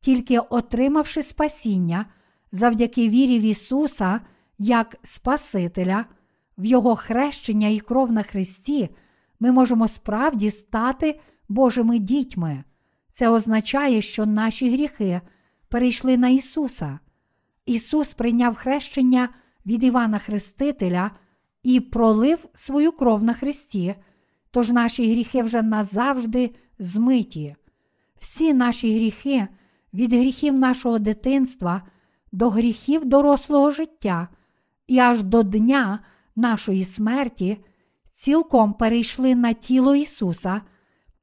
[0.00, 2.06] Тільки отримавши спасіння
[2.52, 4.20] завдяки вірі в Ісуса
[4.58, 6.04] як Спасителя,
[6.58, 8.88] в Його хрещення і кров на Христі,
[9.40, 11.20] ми можемо справді стати
[11.50, 12.64] Божими дітьми.
[13.12, 15.20] Це означає, що наші гріхи
[15.68, 16.98] перейшли на Ісуса.
[17.66, 19.28] Ісус прийняв хрещення
[19.66, 21.10] від Івана Хрестителя
[21.62, 23.94] і пролив свою кров на Христі,
[24.50, 27.56] тож наші гріхи вже назавжди змиті.
[28.18, 29.48] Всі наші гріхи
[29.94, 31.82] від гріхів нашого дитинства
[32.32, 34.28] до гріхів дорослого життя
[34.86, 35.98] і аж до дня
[36.36, 37.58] нашої смерті
[38.10, 40.60] цілком перейшли на тіло Ісуса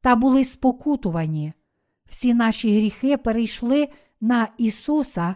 [0.02, 1.54] та були спокутувані.
[2.10, 3.88] Всі наші гріхи перейшли
[4.22, 5.36] на Ісуса,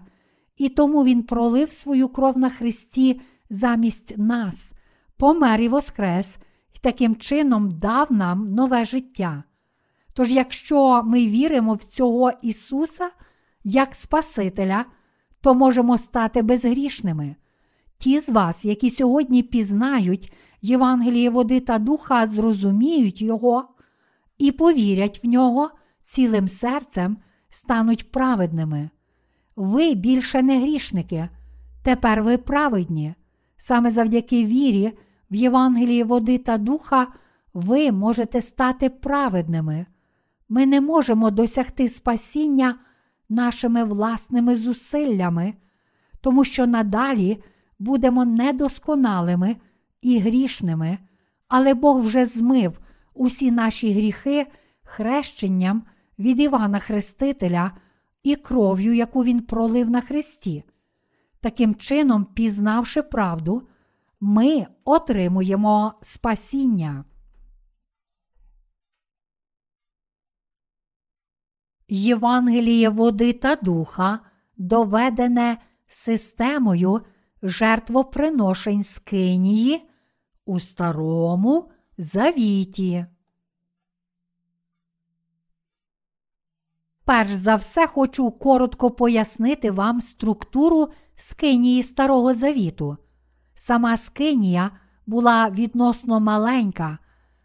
[0.58, 4.72] і тому Він пролив свою кров на Христі замість нас,
[5.18, 6.38] помер і воскрес,
[6.76, 9.44] і таким чином дав нам нове життя.
[10.14, 13.10] Тож, якщо ми віримо в цього Ісуса
[13.64, 14.86] як Спасителя,
[15.42, 17.36] то можемо стати безгрішними.
[17.98, 23.68] Ті з вас, які сьогодні пізнають Євангеліє води та духа, зрозуміють Його
[24.42, 25.70] і повірять в нього
[26.02, 27.18] цілим серцем,
[27.50, 28.90] стануть праведними.
[29.56, 31.30] Ви більше не грішники,
[31.84, 33.14] тепер ви праведні.
[33.58, 34.94] Саме завдяки вірі
[35.32, 37.08] в Євангелії води та духа
[37.54, 39.86] ви можете стати праведними.
[40.50, 42.76] Ми не можемо досягти спасіння
[43.30, 45.54] нашими власними зусиллями,
[46.22, 47.44] тому що надалі
[47.80, 49.56] будемо недосконалими
[50.02, 50.98] і грішними,
[51.48, 52.80] але Бог вже змив
[53.14, 54.48] усі наші гріхи
[54.84, 55.84] хрещенням
[56.20, 57.72] від Івана Хрестителя
[58.24, 60.64] і кров'ю, яку Він пролив на Христі.
[61.40, 63.68] Таким чином, пізнавши правду,
[64.20, 67.06] ми отримуємо спасіння.
[71.88, 74.20] Євангеліє води та духа
[74.58, 75.58] доведене
[75.88, 77.02] системою
[77.44, 79.90] жертвоприношень з Кинії
[80.46, 83.06] у Старому Завіті.
[87.06, 92.98] Перш за все хочу коротко пояснити вам структуру скинії Старого Завіту.
[93.56, 94.72] Сама скинія
[95.06, 96.98] була відносно маленька,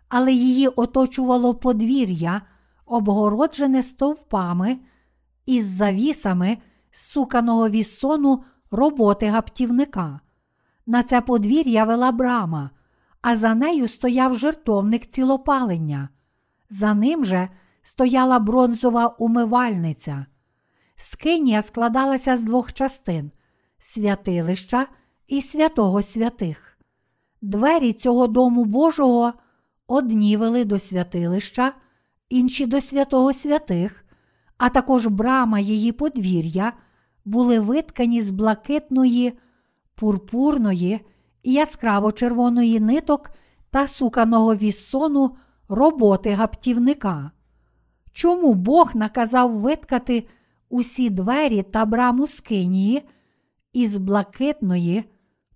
[0.09, 2.43] але її оточувало подвір'я,
[2.87, 4.79] обгороджене стовпами
[5.47, 6.59] із завісами
[6.91, 10.21] суканого вісону роботи гаптівника.
[10.87, 12.71] На це подвір'я вела брама,
[13.23, 16.09] а за нею стояв жертовник цілопалення.
[16.71, 17.49] За ним же
[17.83, 20.27] стояла бронзова умивальниця.
[20.97, 23.33] Скинія складалася з двох частин
[23.79, 24.87] святилища
[25.27, 26.79] і святого святих.
[27.43, 29.33] Двері цього дому Божого
[29.87, 31.73] одні вели до святилища,
[32.29, 34.05] інші до святого святих,
[34.59, 36.73] а також брама її подвір'я
[37.25, 39.39] були виткані з блакитної,
[39.95, 41.01] пурпурної
[41.53, 43.31] яскраво червоної ниток
[43.71, 45.37] та суканого віссону
[45.69, 47.31] роботи гаптівника.
[48.13, 50.27] Чому Бог наказав виткати
[50.69, 53.03] усі двері та браму скинії
[53.73, 55.05] із блакитної,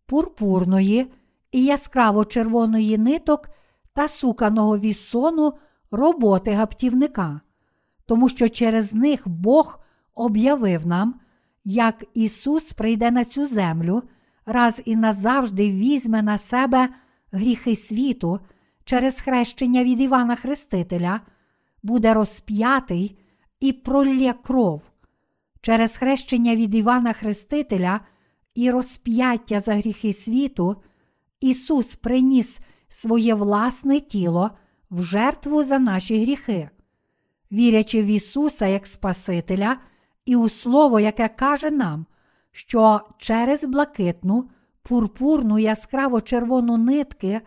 [0.07, 1.13] пурпурної
[1.53, 3.49] і яскраво червоної ниток
[3.95, 5.53] та суканого віссону
[5.91, 7.41] роботи гаптівника?
[8.07, 9.81] Тому що через них Бог
[10.15, 11.15] об'явив нам,
[11.65, 14.03] як Ісус прийде на цю землю,
[14.47, 16.89] раз і назавжди візьме на себе
[17.33, 18.41] гріхи світу
[18.85, 21.21] через хрещення від Івана Хрестителя,
[21.83, 23.19] буде розп'ятий
[23.61, 24.83] і пролє кров.
[25.61, 28.01] Через хрещення від Івана Хрестителя
[28.55, 30.77] і розп'яття за гріхи світу,
[31.41, 34.51] Ісус приніс своє власне тіло
[34.91, 36.71] в жертву за наші гріхи.
[37.53, 39.77] Вірячи в Ісуса як Спасителя
[40.25, 42.07] і у Слово, яке каже нам,
[42.53, 44.51] що через блакитну,
[44.83, 47.41] пурпурну яскраво червону нитки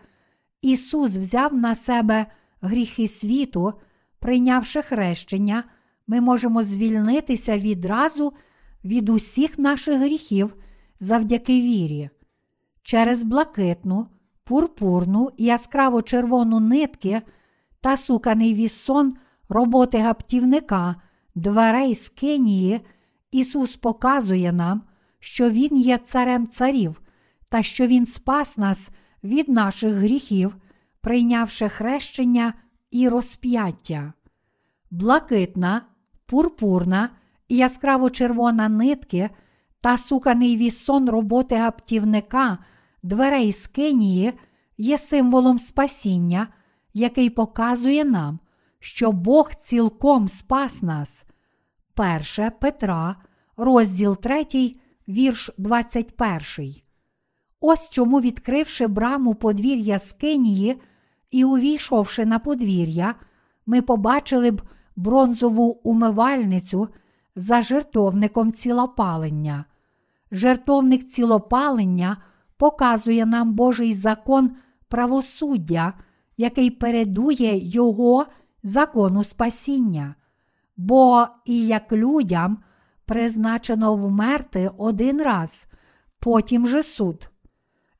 [0.62, 2.26] Ісус взяв на себе
[2.60, 3.72] гріхи світу,
[4.18, 5.64] прийнявши хрещення,
[6.06, 8.32] ми можемо звільнитися відразу
[8.84, 10.56] від усіх наших гріхів
[11.00, 12.10] завдяки вірі.
[12.82, 14.06] Через блакитну,
[14.44, 17.22] пурпурну яскраво червону нитки
[17.80, 19.16] та суканий вісон
[19.48, 20.96] роботи гаптівника,
[21.34, 22.80] дверей з Кенії,
[23.30, 24.82] Ісус показує нам,
[25.24, 27.02] що Він є царем царів
[27.48, 28.90] та що Він спас нас
[29.24, 30.56] від наших гріхів,
[31.00, 32.54] прийнявши хрещення
[32.90, 34.12] і розп'яття.
[34.90, 35.82] Блакитна,
[36.26, 37.10] пурпурна
[37.48, 39.30] і яскраво червона нитки
[39.80, 42.58] та суканий вісон роботи гаптівника,
[43.02, 44.32] дверей з Кенії
[44.78, 46.48] є символом спасіння,
[46.94, 48.38] який показує нам,
[48.78, 51.24] що Бог цілком спас нас.
[52.38, 53.16] 1 Петра,
[53.56, 54.74] розділ 3,
[55.08, 56.74] вірш 21.
[57.60, 60.80] Ось чому, відкривши браму подвір'я Скинії
[61.30, 63.14] і увійшовши на подвір'я,
[63.66, 64.62] ми побачили б
[64.96, 66.88] бронзову умивальницю
[67.36, 69.64] за жертовником цілопалення.
[70.30, 72.16] Жертовник цілопалення
[72.56, 74.50] показує нам Божий закон
[74.88, 75.92] правосуддя,
[76.36, 78.26] який передує Його
[78.62, 80.14] закону спасіння.
[80.76, 82.58] Бо і як людям
[83.06, 85.66] призначено вмерти один раз,
[86.18, 87.30] потім же суд.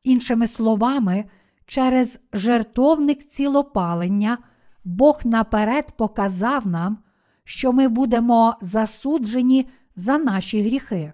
[0.03, 1.25] Іншими словами,
[1.67, 4.39] через жертовник цілопалення
[4.85, 6.99] Бог наперед показав нам,
[7.45, 11.13] що ми будемо засуджені за наші гріхи.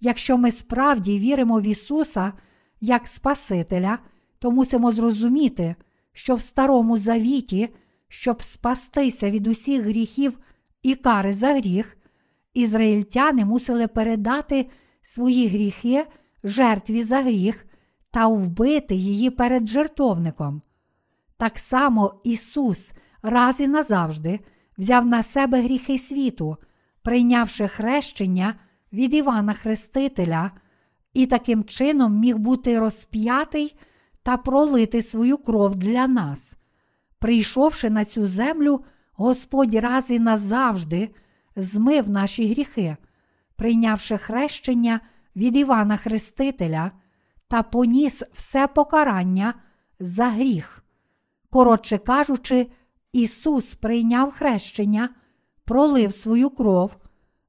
[0.00, 2.32] Якщо ми справді віримо в Ісуса
[2.80, 3.98] як Спасителя,
[4.38, 5.74] то мусимо зрозуміти,
[6.12, 7.68] що в Старому Завіті,
[8.08, 10.38] щоб спастися від усіх гріхів
[10.82, 11.97] і кари за гріх,
[12.58, 14.66] ізраїльтяни мусили передати
[15.02, 16.06] свої гріхи
[16.44, 17.66] жертві за гріх
[18.10, 20.62] та вбити її перед жертовником.
[21.36, 22.92] Так само Ісус
[23.22, 24.40] раз і назавжди
[24.78, 26.56] взяв на себе гріхи світу,
[27.02, 28.54] прийнявши хрещення
[28.92, 30.50] від Івана Хрестителя,
[31.14, 33.78] і таким чином міг бути розп'ятий
[34.22, 36.56] та пролити свою кров для нас.
[37.18, 41.10] Прийшовши на цю землю, Господь раз і назавжди
[41.58, 42.96] змив наші гріхи,
[43.56, 45.00] прийнявши хрещення
[45.36, 46.90] від Івана Хрестителя
[47.48, 49.54] та поніс все покарання
[50.00, 50.84] за гріх.
[51.50, 52.66] Коротше кажучи,
[53.12, 55.08] Ісус прийняв хрещення,
[55.64, 56.96] пролив свою кров,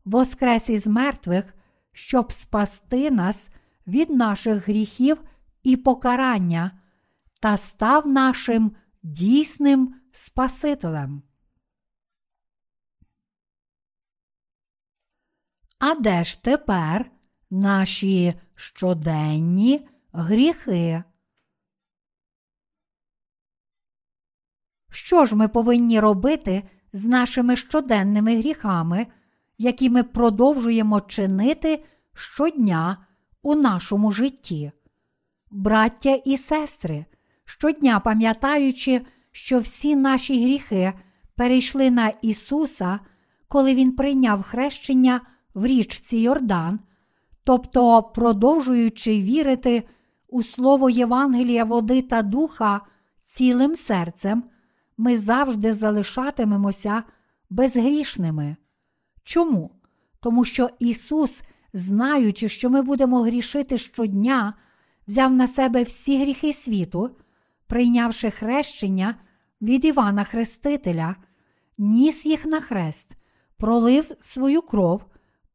[0.06, 1.54] воскрес із мертвих,
[1.92, 3.50] щоб спасти нас
[3.88, 5.22] від наших гріхів
[5.64, 6.72] і покарання
[7.42, 8.72] та став нашим
[9.04, 11.22] дійсним Спасителем.
[15.80, 17.12] А де ж тепер
[17.50, 21.04] наші щоденні гріхи?
[24.92, 26.64] Що ж ми повинні робити
[26.94, 29.08] з нашими щоденними гріхами,
[29.58, 33.06] які ми продовжуємо чинити щодня
[33.42, 34.72] у нашому житті?
[35.52, 37.06] Браття і сестри,
[37.46, 39.02] щодня пам'ятаючи,
[39.32, 40.94] що всі наші гріхи
[41.36, 43.00] перейшли на Ісуса,
[43.48, 45.22] коли Він прийняв хрещення
[45.54, 46.80] в річці Йордан,
[47.44, 49.84] тобто продовжуючи вірити
[50.28, 52.82] у Слово Євангелія води та духа
[53.22, 54.44] цілим серцем,
[54.98, 57.04] ми завжди залишатимемося
[57.50, 58.56] безгрішними.
[59.24, 59.72] Чому?
[60.20, 61.42] Тому що Ісус,
[61.74, 64.54] знаючи, що ми будемо грішити щодня,
[65.08, 67.16] взяв на себе всі гріхи світу,
[67.68, 69.16] прийнявши хрещення
[69.62, 71.16] від Івана Хрестителя,
[71.78, 73.12] ніс їх на хрест,
[73.58, 75.06] пролив свою кров,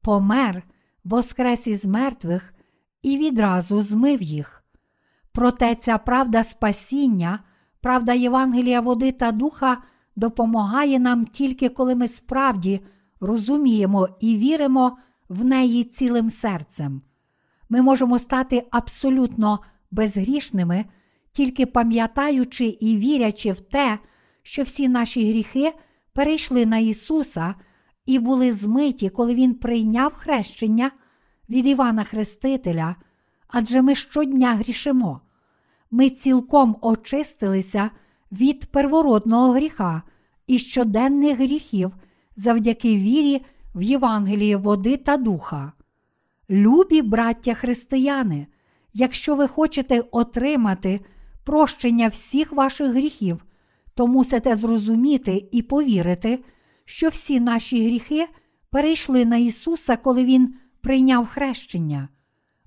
[0.05, 0.63] помер,
[1.05, 2.55] воскрес із мертвих
[3.03, 4.65] і відразу змив їх.
[5.33, 7.39] Проте ця правда спасіння,
[7.81, 9.79] правда Євангелія води та духа
[10.17, 12.81] допомагає нам тільки коли ми справді
[13.21, 14.99] розуміємо і віримо
[15.29, 17.03] в неї цілим серцем.
[17.69, 20.85] Ми можемо стати абсолютно безгрішними,
[21.33, 23.99] тільки пам'ятаючи і вірячи в те,
[24.43, 25.73] що всі наші гріхи
[26.13, 27.55] перейшли на Ісуса
[28.07, 30.91] і були змиті, коли Він прийняв хрещення
[31.49, 32.97] від Івана Хрестителя,
[33.49, 35.21] адже ми щодня грішимо.
[35.91, 37.91] Ми цілком очистилися
[38.33, 40.03] від первородного гріха
[40.47, 41.93] і щоденних гріхів
[42.37, 43.45] завдяки вірі
[43.75, 45.73] в Євангелії води та духа.
[46.51, 48.47] Любі браття християни,
[48.95, 51.01] якщо ви хочете отримати
[51.45, 53.45] прощення всіх ваших гріхів,
[53.95, 56.45] то мусите зрозуміти і повірити,
[56.85, 58.29] що всі наші гріхи
[58.71, 62.09] перейшли на Ісуса, коли Він прийняв хрещення.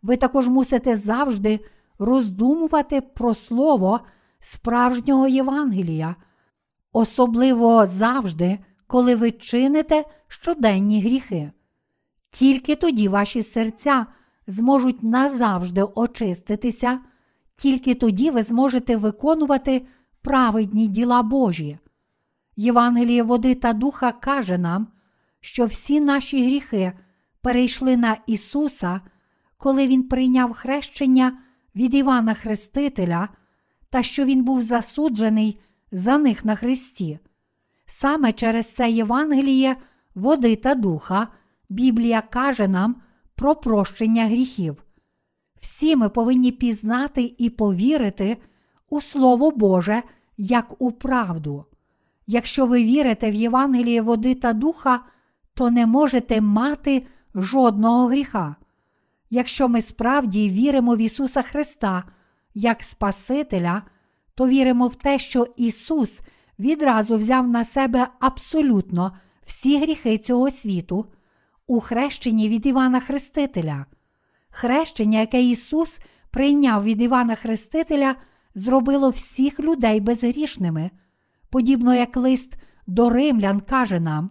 [0.01, 1.59] Ви також мусите завжди
[1.99, 3.99] роздумувати про Слово
[4.39, 6.15] справжнього Євангелія,
[6.91, 11.51] особливо завжди, коли ви чините щоденні гріхи.
[12.29, 14.05] Тільки тоді ваші серця
[14.47, 16.99] зможуть назавжди очиститися,
[17.55, 19.85] тільки тоді ви зможете виконувати
[20.21, 21.77] праведні діла Божі.
[22.57, 24.87] Євангеліє води та духа каже нам,
[25.41, 26.93] що всі наші гріхи
[27.41, 29.01] перейшли на Ісуса,
[29.57, 31.39] коли Він прийняв хрещення
[31.75, 33.29] від Івана Хрестителя,
[33.89, 35.59] та що Він був засуджений
[35.91, 37.19] за них на Христі.
[37.85, 39.75] Саме через це Євангеліє
[40.15, 41.27] води та духа
[41.69, 43.01] Біблія каже нам
[43.35, 44.83] про прощення гріхів.
[45.59, 48.37] Всі ми повинні пізнати і повірити
[48.89, 50.03] у Слово Боже
[50.37, 51.65] як у правду.
[52.27, 54.99] Якщо ви вірите в Євангеліє води та духа,
[55.53, 58.55] то не можете мати жодного гріха.
[59.29, 62.03] Якщо ми справді віримо в Ісуса Христа
[62.53, 63.81] як Спасителя,
[64.35, 66.21] то віримо в те, що Ісус
[66.59, 71.05] відразу взяв на себе абсолютно всі гріхи цього світу
[71.67, 73.85] у хрещенні від Івана Хрестителя.
[74.49, 75.99] Хрещення, яке Ісус
[76.31, 78.15] прийняв від Івана Хрестителя,
[78.55, 80.91] зробило всіх людей безгрішними,
[81.49, 84.29] подібно як лист до римлян каже нам,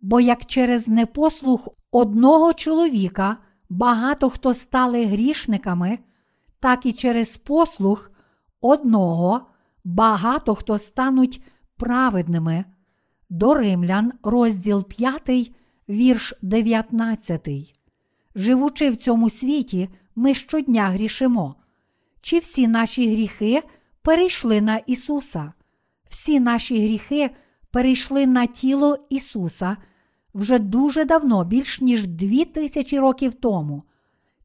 [0.00, 3.36] бо як через непослух одного чоловіка
[3.68, 5.98] багато хто стали грішниками,
[6.60, 8.10] так і через послух
[8.60, 9.46] одного
[9.84, 11.42] багато хто стануть
[11.76, 12.64] праведними.
[13.30, 15.52] До римлян, розділ 5,
[15.88, 17.48] вірш 19.
[18.34, 21.54] Живучи в цьому світі, ми щодня грішимо.
[22.20, 23.62] Чи всі наші гріхи
[24.02, 25.52] перейшли на Ісуса?
[26.08, 27.30] Всі наші гріхи
[27.70, 29.76] перейшли на тіло Ісуса
[30.34, 33.82] вже дуже давно, більш ніж дві тисячі років тому.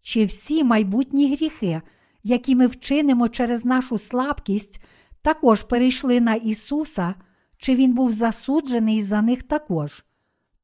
[0.01, 1.81] Чи всі майбутні гріхи,
[2.23, 4.81] які ми вчинимо через нашу слабкість,
[5.21, 7.15] також перейшли на Ісуса,
[7.57, 10.05] чи Він був засуджений за них також?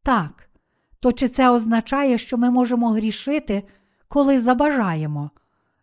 [0.03, 0.49] Так.
[0.99, 3.63] То чи це означає, що ми можемо грішити,
[4.07, 5.31] коли забажаємо?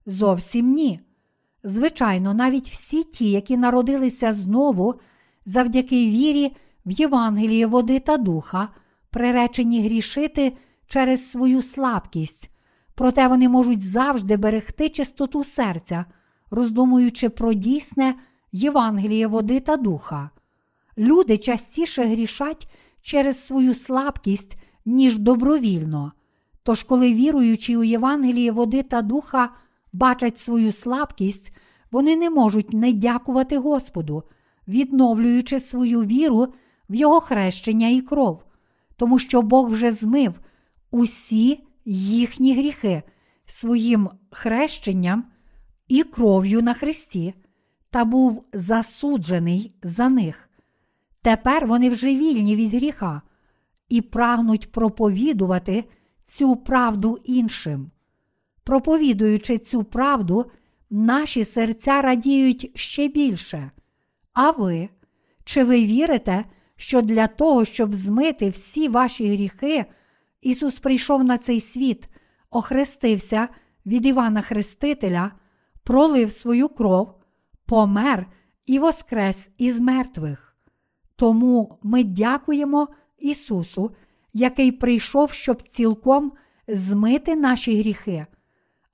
[0.06, 1.00] Зовсім ні.
[1.68, 4.94] Звичайно, навіть всі ті, які народилися знову
[5.46, 6.56] завдяки вірі
[6.86, 8.68] в Євангеліє води та духа,
[9.10, 10.56] приречені грішити
[10.86, 12.50] через свою слабкість,
[12.94, 16.04] проте вони можуть завжди берегти чистоту серця,
[16.50, 18.14] роздумуючи про дійсне
[18.52, 20.30] Євангеліє води та духа.
[20.98, 22.68] Люди частіше грішать
[23.02, 26.12] через свою слабкість, ніж добровільно.
[26.62, 29.50] Тож, коли віруючи у Євангеліє води та духа
[29.96, 31.52] бачать свою слабкість,
[31.90, 34.22] вони не можуть не дякувати Господу,
[34.68, 36.48] відновлюючи свою віру
[36.88, 38.44] в Його хрещення і кров,
[38.96, 40.34] тому що Бог вже змив
[40.90, 43.02] усі їхні гріхи
[43.46, 45.24] своїм хрещенням
[45.88, 47.34] і кров'ю на Христі
[47.90, 50.50] та був засуджений за них.
[51.22, 53.22] Тепер вони вже вільні від гріха
[53.88, 55.84] і прагнуть проповідувати
[56.24, 57.90] цю правду іншим.
[58.66, 60.46] Проповідуючи цю правду,
[60.90, 63.70] наші серця радіють ще більше.
[64.32, 64.88] А ви,
[65.44, 66.44] чи ви вірите,
[66.76, 69.84] що для того, щоб змити всі ваші гріхи,
[70.40, 72.08] Ісус прийшов на цей світ,
[72.50, 73.48] охрестився
[73.86, 75.32] від Івана Хрестителя,
[75.84, 77.14] пролив свою кров,
[77.66, 78.26] помер
[78.66, 80.56] і воскрес із мертвих?
[81.16, 82.88] Тому ми дякуємо
[83.18, 83.90] Ісусу,
[84.32, 86.32] який прийшов, щоб цілком
[86.68, 88.26] змити наші гріхи,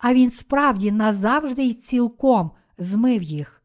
[0.02, 3.62] а Він справді назавжди й цілком змив їх.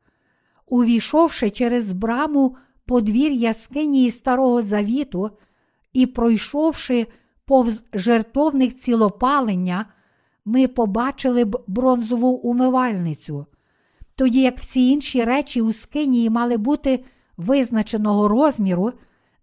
[0.67, 5.31] Увійшовши через браму подвір яскині Старого Завіту
[5.93, 7.07] і пройшовши
[7.45, 9.85] повз жертовних цілопалення,
[10.45, 13.45] ми побачили б бронзову умивальницю.
[14.15, 17.03] Тоді як всі інші речі у скинії мали бути
[17.37, 18.91] визначеного розміру,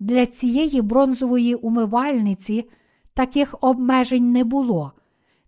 [0.00, 2.70] для цієї бронзової умивальниці
[3.14, 4.92] таких обмежень не було.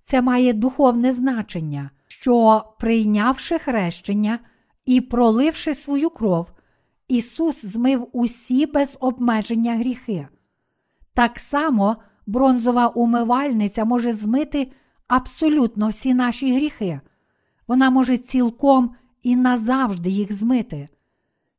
[0.09, 4.39] Це має духовне значення, що, прийнявши хрещення
[4.85, 6.51] і проливши свою кров,
[7.09, 10.29] Ісус змив усі без обмеження гріхи.
[11.15, 11.97] Так само
[12.27, 14.73] бронзова умивальниця може змити
[15.09, 17.01] абсолютно всі наші гріхи.
[17.69, 20.89] Вона може цілком і назавжди їх змити.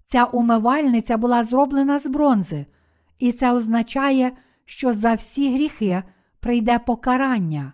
[0.06, 2.66] Ця умивальниця була зроблена з бронзи,
[3.20, 4.32] і це означає,
[4.66, 6.04] що за всі гріхи
[6.40, 7.74] прийде покарання,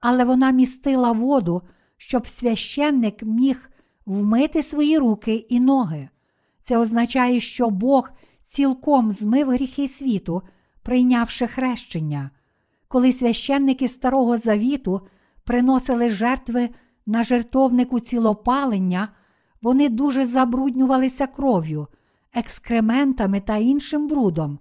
[0.00, 1.62] але вона містила воду,
[1.96, 3.70] щоб священник міг
[4.06, 6.08] вмити свої руки і ноги.
[6.60, 8.10] Це означає, що Бог
[8.42, 10.42] цілком змив гріхи світу,
[10.82, 12.30] прийнявши хрещення.
[12.88, 15.00] Коли священники Старого Завіту
[15.44, 16.68] приносили жертви
[17.06, 19.08] на жертовнику цілопалення,
[19.62, 21.86] вони дуже забруднювалися кров'ю,
[22.34, 24.58] екскрементами та іншим брудом,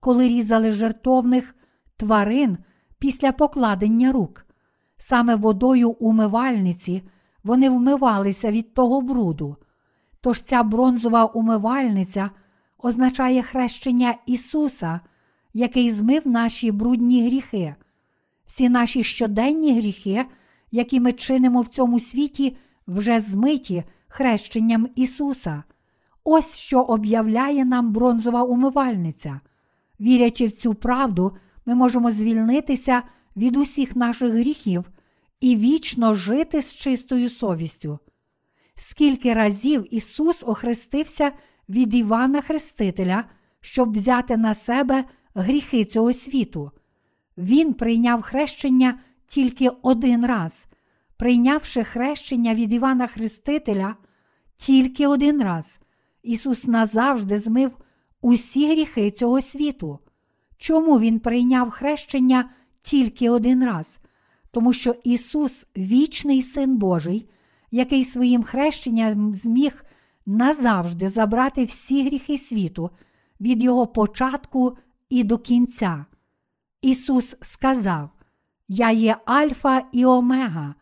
[0.00, 1.54] коли різали жертовних
[1.96, 2.58] тварин
[2.98, 4.46] після покладення рук.
[5.02, 7.02] Саме водою умивальниці
[7.44, 9.56] вони вмивалися від того бруду.
[10.20, 12.30] Тож ця бронзова умивальниця
[12.78, 15.00] означає хрещення Ісуса,
[15.54, 17.74] який змив наші брудні гріхи.
[18.46, 20.24] Всі наші щоденні гріхи,
[20.70, 25.62] які ми чинимо в цьому світі, вже змиті хрещенням Ісуса.
[26.24, 29.40] Ось що об'являє нам бронзова умивальниця.
[30.00, 31.36] Вірячи в цю правду,
[31.66, 33.02] ми можемо звільнитися
[33.40, 34.84] від усіх наших гріхів
[35.40, 37.98] і вічно жити з чистою совістю.
[38.74, 41.32] Скільки разів Ісус охрестився
[41.68, 43.24] від Івана Хрестителя,
[43.60, 46.70] щоб взяти на себе гріхи цього світу.
[47.38, 50.64] Він прийняв хрещення тільки один раз,
[51.16, 53.96] прийнявши хрещення від Івана Хрестителя
[54.56, 55.80] тільки один раз,
[56.22, 57.72] Ісус назавжди змив
[58.20, 59.98] усі гріхи цього світу.
[60.58, 62.50] Чому Він прийняв хрещення
[62.80, 63.98] тільки один раз?
[64.50, 67.28] Тому що Ісус вічний Син Божий,
[67.70, 69.84] який своїм хрещенням зміг
[70.26, 72.90] назавжди забрати всі гріхи світу
[73.40, 74.76] від Його початку
[75.08, 76.04] і до кінця.
[76.82, 78.10] Ісус сказав:
[78.68, 80.74] Я є Альфа і Омега,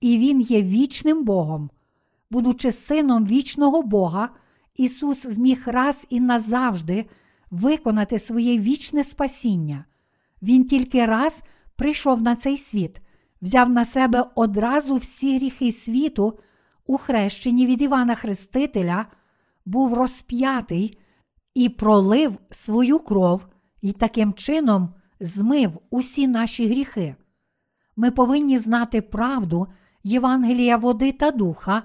[0.00, 1.70] і Він є вічним Богом.
[2.30, 4.28] Будучи сином вічного Бога,
[4.76, 7.06] Ісус зміг раз і назавжди
[7.50, 9.84] виконати своє вічне спасіння.
[10.42, 11.44] Він тільки раз
[11.76, 13.00] прийшов на цей світ,
[13.42, 16.38] взяв на себе одразу всі гріхи світу
[16.86, 19.06] у хрещенні від Івана Хрестителя,
[19.64, 20.98] був розп'ятий
[21.54, 23.46] і пролив свою кров,
[23.82, 27.16] і таким чином змив усі наші гріхи.
[27.96, 29.66] Ми повинні знати правду
[30.04, 31.82] Євангелія води та духа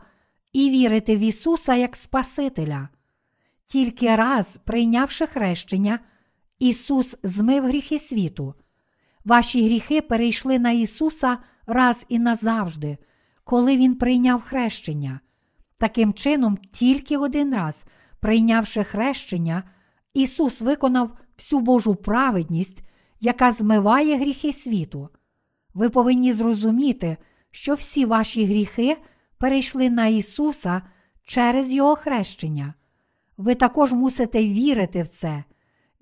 [0.53, 2.89] і вірити в Ісуса як Спасителя.
[3.65, 5.99] Тільки раз, прийнявши хрещення,
[6.65, 8.53] Ісус змив гріхи світу.
[9.25, 11.37] Ваші гріхи перейшли на Ісуса
[11.67, 12.97] раз і назавжди,
[13.43, 15.19] коли Він прийняв хрещення.
[15.77, 17.85] Таким чином, тільки один раз,
[18.19, 19.63] прийнявши хрещення,
[20.13, 22.83] Ісус виконав всю Божу праведність,
[23.19, 25.09] яка змиває гріхи світу.
[25.73, 27.17] Ви повинні зрозуміти,
[27.51, 28.97] що всі ваші гріхи
[29.37, 30.81] перейшли на Ісуса
[31.25, 32.73] через Його хрещення.
[33.37, 35.43] Ви також мусите вірити в це,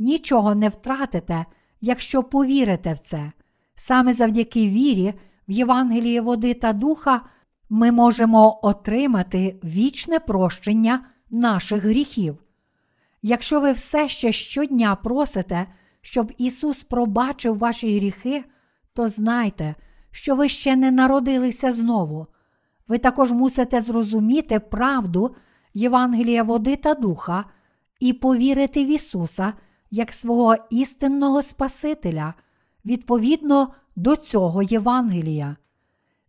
[0.03, 1.45] нічого не втратите,
[1.81, 3.31] якщо повірите в це.
[3.75, 5.13] Саме завдяки вірі
[5.47, 7.21] в Євангеліє води та духа
[7.69, 12.37] ми можемо отримати вічне прощення наших гріхів.
[13.21, 15.67] Якщо ви все ще щодня просите,
[16.01, 18.43] щоб Ісус пробачив ваші гріхи,
[18.93, 19.75] то знайте,
[20.11, 22.27] що ви ще не народилися знову.
[22.87, 25.35] Ви також мусите зрозуміти правду
[25.73, 27.45] Євангелія води та духа
[27.99, 29.53] і повірити в Ісуса
[29.93, 32.33] як свого істинного Спасителя
[32.85, 35.55] відповідно до цього Євангелія.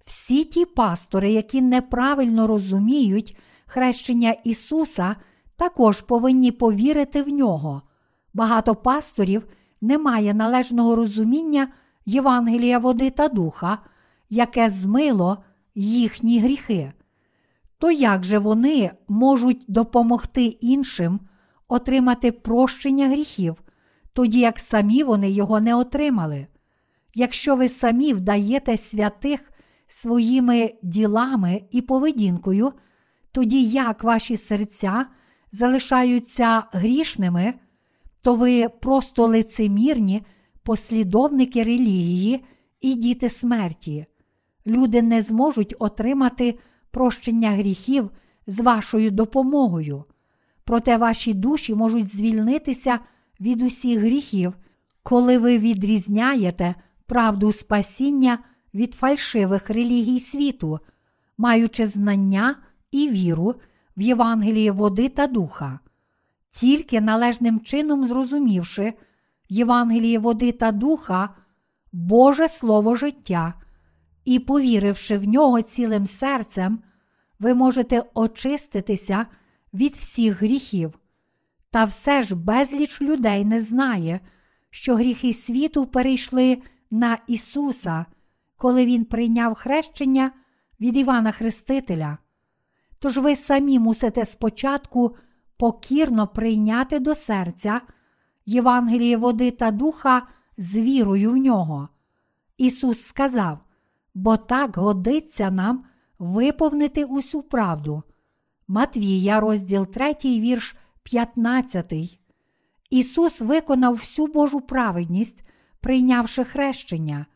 [0.05, 3.37] Всі ті пастори, які неправильно розуміють
[3.67, 5.17] хрещення Ісуса,
[5.57, 7.83] також повинні повірити в нього.
[8.35, 9.47] Багато пасторів
[9.81, 11.69] не має належного розуміння
[12.07, 13.79] Євангелія води та духа,
[14.31, 15.45] яке змило
[15.75, 16.93] їхні гріхи.
[17.79, 21.21] То як же вони можуть допомогти іншим
[21.69, 23.62] отримати прощення гріхів,
[24.12, 26.47] тоді як самі вони його не отримали?
[27.15, 29.53] Якщо ви самі вдаєте святих
[29.87, 32.73] своїми ділами і поведінкою,
[33.33, 35.07] тоді як ваші серця
[35.53, 37.55] залишаються грішними,
[38.23, 40.23] то ви просто лицемірні
[40.62, 42.45] послідовники релігії
[42.81, 44.07] і діти смерті.
[44.67, 46.59] Люди не зможуть отримати
[46.91, 48.11] прощення гріхів
[48.47, 50.05] з вашою допомогою.
[50.65, 52.99] Проте ваші душі можуть звільнитися
[53.41, 54.55] від усіх гріхів,
[55.03, 56.75] коли ви відрізняєте
[57.07, 58.39] правду спасіння
[58.75, 60.79] від фальшивих релігій світу,
[61.39, 62.57] маючи знання
[62.91, 63.55] і віру
[63.97, 65.79] в Євангелії води та духа.
[66.51, 68.93] Тільки належним чином зрозумівши
[69.49, 71.31] Євангеліє води та духа,
[71.93, 73.55] Боже Слово життя
[74.25, 76.79] і повіривши в нього цілим серцем,
[77.39, 79.27] ви можете очиститися
[79.75, 80.99] від всіх гріхів.
[81.70, 84.20] Та все ж безліч людей не знає,
[84.70, 86.59] що гріхи світу перейшли
[86.91, 88.07] на Ісуса,
[88.57, 90.31] коли Він прийняв хрещення
[90.81, 92.18] від Івана Хрестителя.
[92.99, 95.16] Тож ви самі мусите спочатку
[95.57, 97.81] покірно прийняти до серця
[98.47, 100.27] Євангеліє води та духа
[100.59, 101.89] з вірою в нього.
[102.59, 103.59] Ісус сказав:
[104.14, 105.85] бо так годиться нам
[106.18, 108.03] виповнити усю правду.
[108.69, 111.93] Матвія, розділ 3, вірш 15.
[112.91, 115.49] Ісус виконав всю Божу праведність,
[115.81, 117.27] прийнявши хрещення.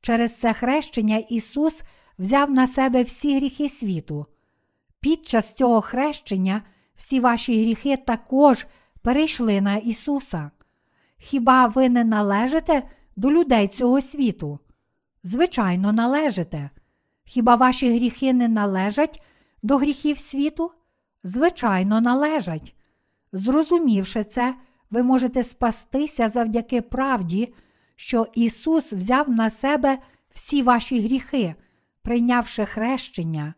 [0.00, 1.82] Через це хрещення Ісус
[2.18, 4.26] взяв на себе всі гріхи світу.
[5.00, 6.62] Під час цього хрещення
[6.96, 8.66] всі ваші гріхи також
[9.02, 10.50] перейшли на Ісуса.
[11.18, 12.82] Хіба ви не належите
[13.16, 14.58] до людей цього світу?
[15.22, 16.70] Звичайно, належите.
[17.24, 19.22] Хіба ваші гріхи не належать
[19.62, 20.72] до гріхів світу?
[21.26, 22.74] Звичайно, належать.
[23.32, 24.54] Зрозумівши це,
[24.90, 27.54] ви можете спастися завдяки правді,
[27.96, 29.98] що Ісус взяв на себе
[30.34, 31.54] всі ваші гріхи,
[32.02, 33.54] прийнявши хрещення,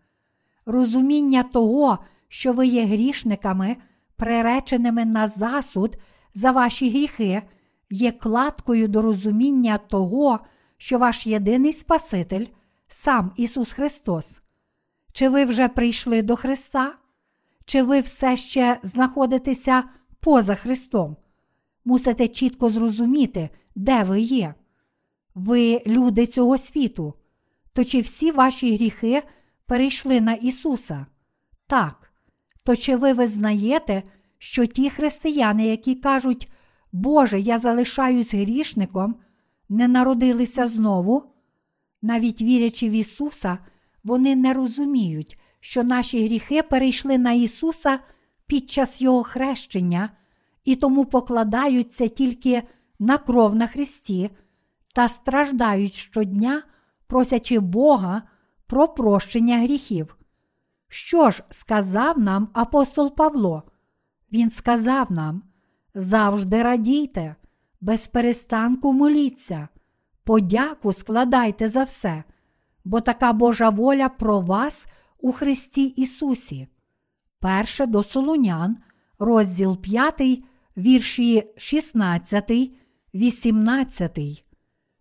[0.66, 1.98] розуміння того,
[2.28, 3.76] що ви є грішниками,
[4.16, 5.96] приреченими на засуд
[6.34, 7.42] за ваші гріхи,
[7.90, 10.40] є кладкою до розуміння того,
[10.76, 12.46] що ваш єдиний Спаситель
[12.86, 14.40] сам Ісус Христос.
[15.12, 16.94] Чи ви вже прийшли до Христа?
[17.68, 19.84] Чи ви все ще знаходитеся
[20.20, 21.16] поза Христом?
[21.84, 24.54] Мусите чітко зрозуміти, де ви є.
[25.34, 27.14] Ви люди цього світу.
[27.72, 29.22] То чи всі ваші гріхи
[29.66, 31.06] перейшли на Ісуса?
[31.66, 32.12] Так.
[32.64, 34.02] То чи ви визнаєте,
[34.38, 36.50] що ті християни, які кажуть,
[36.92, 39.16] Боже, я залишаюсь грішником,
[39.68, 41.24] не народилися знову?
[42.02, 43.58] Навіть вірячи в Ісуса,
[44.04, 47.98] вони не розуміють, що наші гріхи перейшли на Ісуса
[48.46, 50.10] під час Його хрещення
[50.64, 52.62] і тому покладаються тільки
[52.98, 54.30] на кров на Христі
[54.94, 56.62] та страждають щодня,
[57.06, 58.22] просячи Бога
[58.66, 60.16] про прощення гріхів.
[60.88, 63.62] Що ж сказав нам апостол Павло?
[64.32, 65.42] Він сказав нам:
[65.94, 67.36] завжди радійте,
[67.80, 69.68] без перестанку моліться,
[70.24, 72.24] подяку складайте за все,
[72.84, 74.88] бо така Божа воля про вас
[75.18, 76.68] у Христі Ісусі.
[77.40, 78.76] Перше до Солунян,
[79.18, 80.42] розділ 5,
[80.76, 82.72] вірші 16,
[83.14, 84.44] 18.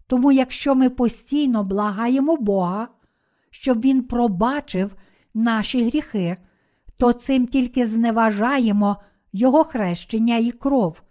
[0.08, 2.88] Тому, якщо ми постійно благаємо Бога,
[3.50, 4.96] щоб Він пробачив
[5.34, 6.38] наші гріхи,
[6.98, 8.98] то цим тільки зневажаємо
[9.34, 11.02] Його хрещення і кров,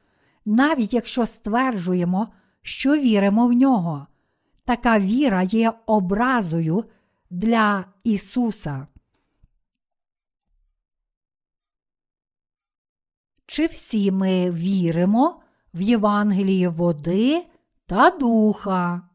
[0.44, 2.28] навіть якщо стверджуємо,
[2.62, 4.06] що віримо в нього.
[4.64, 6.84] Така віра є образою
[7.30, 8.86] для Ісуса.
[13.46, 15.42] Чи всі ми віримо
[15.74, 17.46] в Євангеліє води
[17.86, 19.08] та духа?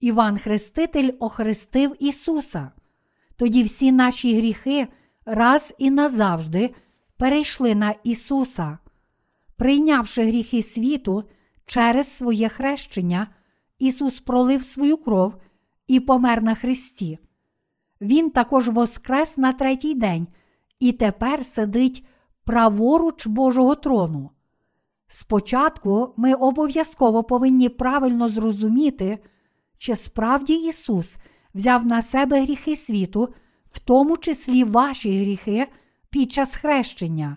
[0.00, 2.72] Іван Хреститель охрестив Ісуса.
[3.36, 4.88] Тоді всі наші гріхи
[5.24, 6.74] раз і назавжди
[7.16, 8.78] перейшли на Ісуса.
[9.56, 11.24] Прийнявши гріхи світу
[11.66, 13.26] через своє хрещення,
[13.78, 15.34] Ісус пролив свою кров
[15.86, 17.18] і помер на Христі.
[18.00, 20.26] Він також воскрес на третій день
[20.80, 22.06] і тепер сидить
[22.44, 24.30] праворуч Божого трону.
[25.08, 29.18] Спочатку ми обов'язково повинні правильно зрозуміти,
[29.78, 31.16] чи справді Ісус
[31.54, 33.28] взяв на себе гріхи світу,
[33.70, 35.66] в тому числі ваші гріхи
[36.10, 37.36] під час хрещення,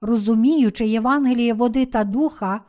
[0.00, 2.60] розуміючи Євангеліє води та духа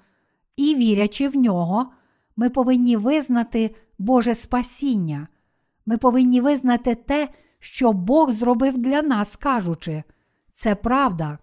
[0.55, 1.91] і вірячи в нього,
[2.35, 5.27] ми повинні визнати Боже спасіння.
[5.85, 7.29] Ми повинні визнати те,
[7.61, 10.03] що Бог зробив для нас, кажучи,
[10.51, 11.37] це правда.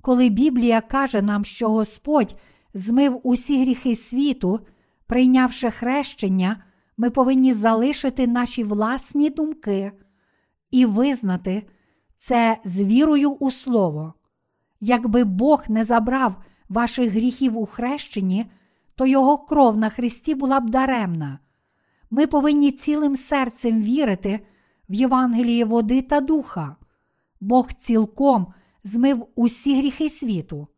[0.00, 2.36] Коли Біблія каже нам, що Господь
[2.74, 4.60] змив усі гріхи світу,
[5.06, 6.62] прийнявши хрещення,
[6.96, 9.92] ми повинні залишити наші власні думки
[10.70, 11.62] і визнати
[12.16, 14.14] це з вірою у Слово.
[14.80, 16.36] Якби Бог не забрав
[16.68, 18.46] ваших гріхів у хрещенні,
[18.94, 21.38] то Його кров на Христі була б даремна.
[22.10, 24.40] Ми повинні цілим серцем вірити
[24.88, 26.76] в Євангеліє води та духа.
[27.40, 28.46] Бог цілком
[28.84, 30.68] змив усі гріхи світу.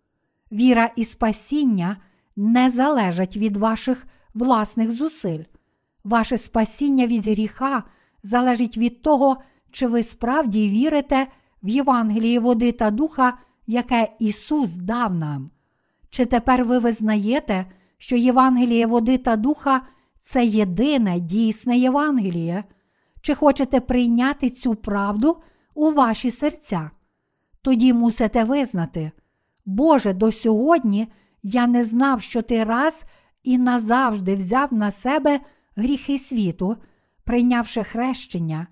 [0.53, 1.97] Віра і спасіння
[2.37, 5.45] не залежать від ваших власних зусиль.
[6.05, 7.83] Ваше спасіння від гріха
[8.23, 9.37] залежить від того,
[9.71, 11.27] чи ви справді вірите
[11.63, 15.51] в Євангеліє води та духа, яке Ісус дав нам.
[16.11, 17.67] Чи тепер ви визнаєте,
[17.99, 19.83] що Євангеліє води та духа
[20.19, 22.65] це єдине дійсне Євангеліє?
[23.21, 25.37] Чи хочете прийняти цю правду
[25.75, 26.91] у ваші серця?
[27.63, 29.11] Тоді мусите визнати,
[29.67, 31.09] Боже, до сьогодні
[31.43, 33.05] я не знав, що ти раз
[33.43, 35.41] і назавжди взяв на себе
[35.77, 36.77] гріхи світу,
[37.25, 38.67] прийнявши хрещення.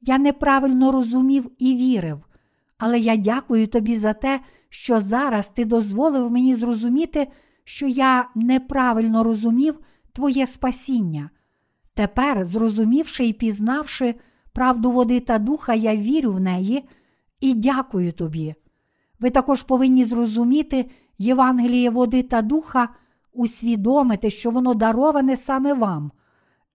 [0.00, 2.24] Я неправильно розумів і вірив,
[2.78, 7.28] але я дякую тобі за те, що зараз ти дозволив мені зрозуміти,
[7.64, 9.78] що я неправильно розумів
[10.12, 11.30] Твоє спасіння.
[11.98, 14.14] Тепер, зрозумівши і пізнавши
[14.52, 16.88] правду води та духа, я вірю в неї
[17.40, 18.54] і дякую тобі.
[19.20, 22.88] Ви також повинні зрозуміти Євангеліє води та духа,
[23.32, 26.12] усвідомити, що воно дароване саме вам,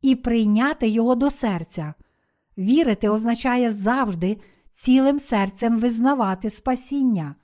[0.01, 1.93] і прийняти його до серця.
[2.57, 4.37] Вірити означає завжди
[4.69, 7.35] цілим серцем визнавати спасіння.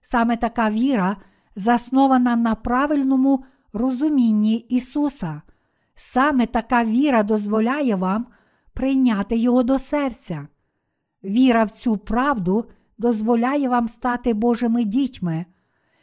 [0.00, 1.16] Саме така віра
[1.56, 5.42] заснована на правильному розумінні Ісуса.
[6.02, 8.26] Саме така віра дозволяє вам
[8.74, 10.48] прийняти Його до серця.
[11.24, 12.64] Віра в цю правду
[12.98, 15.46] дозволяє вам стати Божими дітьми.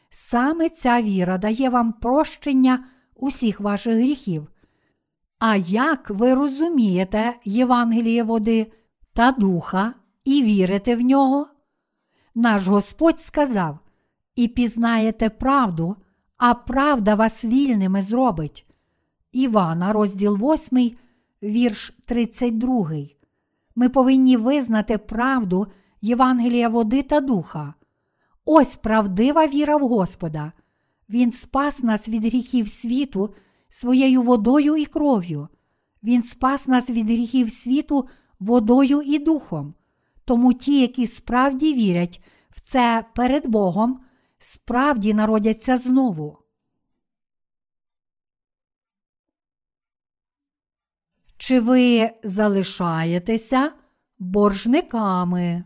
[0.09, 4.47] Саме ця віра дає вам прощення усіх ваших гріхів.
[5.39, 8.71] А як ви розумієте Євангеліє води
[9.13, 9.93] та духа
[10.25, 11.47] і вірите в нього?
[12.35, 13.79] Наш Господь сказав:
[14.35, 15.95] і пізнаєте правду,
[16.37, 18.66] а правда вас вільними зробить.
[19.37, 20.91] Івана, розділ 8,
[21.43, 22.91] вірш 32.
[23.75, 25.67] Ми повинні визнати правду
[26.01, 27.73] Євангелія води та духа.
[28.45, 30.51] Ось правдива віра в Господа.
[31.09, 33.33] Він спас нас від гріхів світу
[33.69, 35.47] своєю водою і кров'ю.
[36.03, 38.07] Він спас нас від гріхів світу
[38.39, 39.73] водою і духом.
[40.25, 43.99] Тому ті, які справді вірять в це перед Богом,
[44.39, 46.46] справді народяться знову.
[51.47, 53.71] Чи ви залишаєтеся
[54.19, 55.63] боржниками?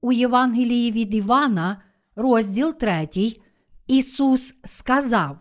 [0.00, 1.82] У Євангелії від Івана,
[2.16, 3.08] розділ 3,
[3.86, 5.38] Ісус сказав,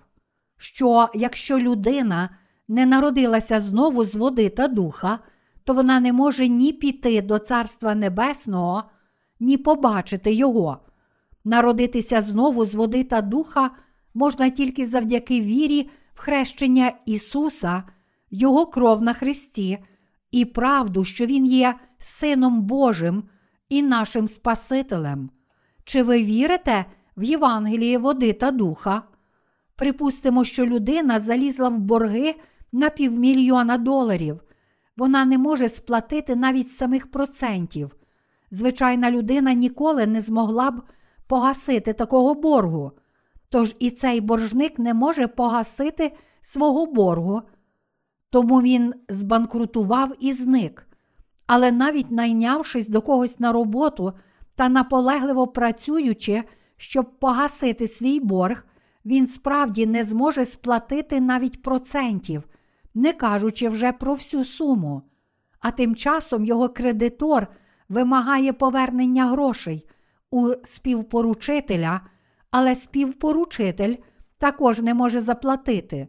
[0.58, 2.30] що якщо людина
[2.68, 5.20] не народилася знову з води та духа,
[5.64, 8.84] то вона не може ні піти до Царства Небесного,
[9.40, 10.78] ні побачити Його.
[11.44, 13.72] Народитися знову з води та духа
[14.14, 15.90] можна тільки завдяки вірі
[16.22, 17.84] хрещення Ісуса,
[18.32, 19.78] Його кров на Христі
[20.32, 23.24] і правду, що Він є Сином Божим
[23.70, 25.30] і нашим Спасителем.
[25.84, 26.86] Чи ви вірите
[27.18, 29.04] в Євангеліє води та духа?
[29.76, 32.36] Припустимо, що людина залізла в борги
[32.72, 34.40] на півмільйона доларів.
[34.98, 37.96] Вона не може сплатити навіть самих процентів.
[38.52, 40.82] Звичайна людина ніколи не змогла б
[41.28, 42.92] погасити такого боргу.
[43.52, 46.12] Тож і цей боржник не може погасити
[46.42, 47.42] свого боргу,
[48.30, 50.88] тому він збанкрутував і зник.
[51.48, 54.14] Але навіть найнявшись до когось на роботу
[54.56, 56.44] та наполегливо працюючи,
[56.78, 58.66] щоб погасити свій борг,
[59.06, 62.44] він справді не зможе сплатити навіть процентів,
[62.94, 65.02] не кажучи вже про всю суму.
[65.60, 67.48] А тим часом його кредитор
[67.90, 69.86] вимагає повернення грошей
[70.32, 72.02] у співпоручителя,
[72.52, 73.96] але співпоручитель
[74.38, 76.08] також не може заплатити.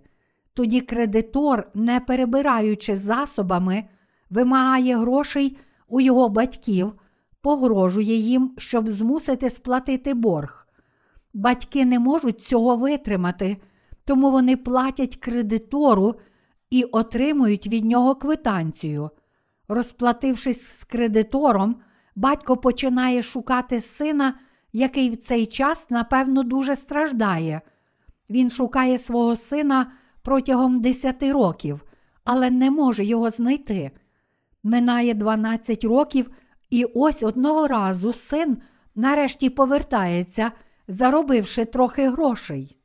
[0.55, 3.85] Тоді кредитор, не перебираючи засобами,
[4.31, 5.59] вимагає грошей
[5.89, 6.93] у його батьків,
[7.41, 10.67] погрожує їм, щоб змусити сплатити борг.
[11.35, 13.57] Батьки не можуть цього витримати,
[14.05, 16.15] тому вони платять кредитору
[16.71, 19.11] і отримують від нього квитанцію.
[19.69, 21.77] Розплатившись з кредитором,
[22.17, 24.35] батько починає шукати сина,
[24.73, 27.61] який в цей час, напевно, дуже страждає.
[28.31, 29.93] Він шукає свого сина
[30.23, 31.81] протягом 10 років,
[32.25, 33.91] але не може його знайти.
[34.63, 36.31] Минає 12 років,
[36.71, 38.59] і ось одного разу син
[38.95, 40.53] нарешті повертається,
[40.89, 42.79] заробивши трохи грошей.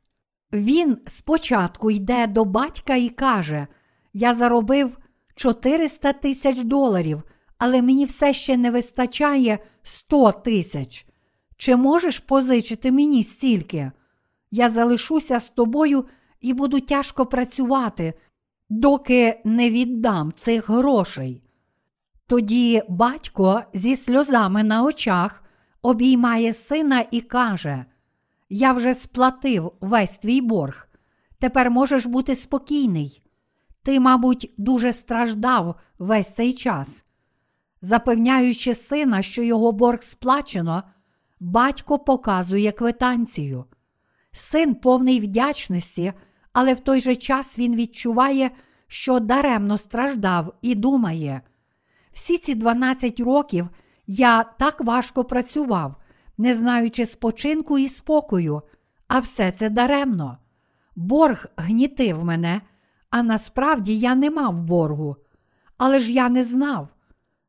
[0.52, 3.66] Він спочатку йде до батька і каже:
[4.12, 4.98] Я заробив
[5.34, 7.22] 400 тисяч доларів,
[7.58, 11.07] але мені все ще не вистачає 100 тисяч.
[11.58, 13.92] Чи можеш позичити мені стільки?
[14.50, 16.04] Я залишуся з тобою
[16.40, 18.14] і буду тяжко працювати,
[18.68, 21.42] доки не віддам цих грошей.
[22.26, 25.42] Тоді батько зі сльозами на очах
[25.82, 27.84] обіймає сина і каже:
[28.48, 30.88] Я вже сплатив весь твій борг.
[31.38, 33.22] Тепер можеш бути спокійний.
[33.82, 37.04] Ти, мабуть, дуже страждав весь цей час.
[37.80, 40.82] Запевняючи сина, що його борг сплачено,
[41.40, 43.64] батько показує квитанцію.
[44.32, 46.12] Син повний вдячності,
[46.52, 48.50] але в той же час він відчуває,
[48.86, 51.40] що даремно страждав і думає.
[52.12, 53.68] Всі ці 12 років
[54.06, 55.96] я так важко працював,
[56.38, 58.62] не знаючи спочинку і спокою,
[59.08, 60.38] а все це даремно.
[60.96, 62.60] Борг гнітив мене,
[63.10, 65.16] а насправді я не мав боргу.
[65.76, 66.88] Але ж я не знав.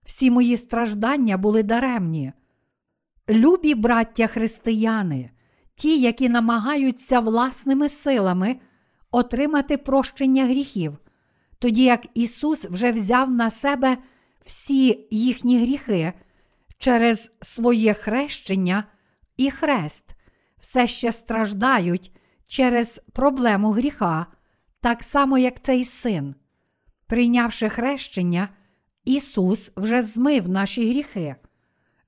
[0.05, 2.33] Всі мої страждання були даремні.
[3.29, 5.29] Любі браття християни,
[5.75, 8.55] ті, які намагаються власними силами
[9.11, 10.97] отримати прощення гріхів,
[11.59, 13.97] тоді як Ісус вже взяв на себе
[14.45, 16.13] всі їхні гріхи
[16.77, 18.83] через своє хрещення
[19.37, 20.05] і хрест,
[20.59, 22.11] все ще страждають
[22.47, 24.25] через проблему гріха,
[24.81, 26.35] так само, як цей син.
[27.07, 28.49] Прийнявши хрещення,
[29.05, 31.35] Ісус вже змив наші гріхи.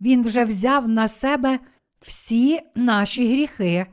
[0.02, 1.60] Він вже взяв на себе
[2.02, 3.86] всі наші гріхи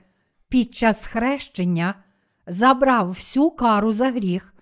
[0.49, 1.95] під час хрещення,
[2.47, 4.55] забрав всю кару за гріх,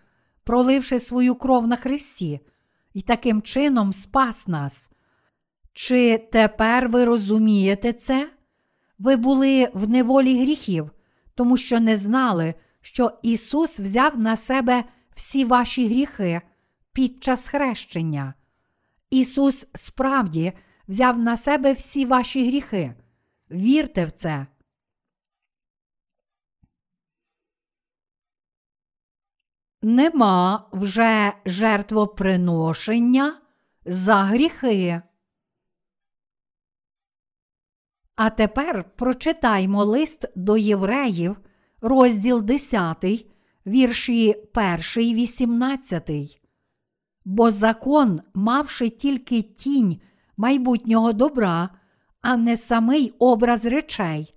[0.45, 2.41] проливши свою кров на Христі,
[2.95, 4.91] і таким чином спас нас.
[5.73, 8.31] Чи тепер ви розумієте це?
[8.99, 10.91] Ви були в неволі гріхів,
[11.35, 16.41] тому що не знали, що Ісус взяв на себе всі ваші гріхи
[16.93, 18.35] під час хрещення.
[19.11, 20.53] Ісус справді
[20.89, 22.95] взяв на себе всі ваші гріхи.
[23.51, 24.47] Вірте в це.
[29.83, 33.41] Нема вже жертвоприношення
[33.85, 35.03] за гріхи.
[38.15, 41.37] А тепер прочитаймо лист до євреїв,
[41.81, 43.05] розділ 10,
[43.67, 46.41] вірші 1, 18.
[47.25, 50.01] Бо закон, мавши тільки тінь
[50.37, 51.69] майбутнього добра,
[52.21, 54.35] а не самий образ речей,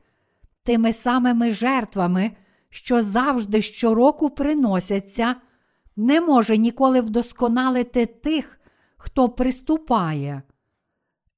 [0.64, 2.32] тими самими жертвами,
[2.70, 5.36] що завжди щороку приносяться,
[5.96, 8.60] не може ніколи вдосконалити тих,
[8.98, 10.42] хто приступає.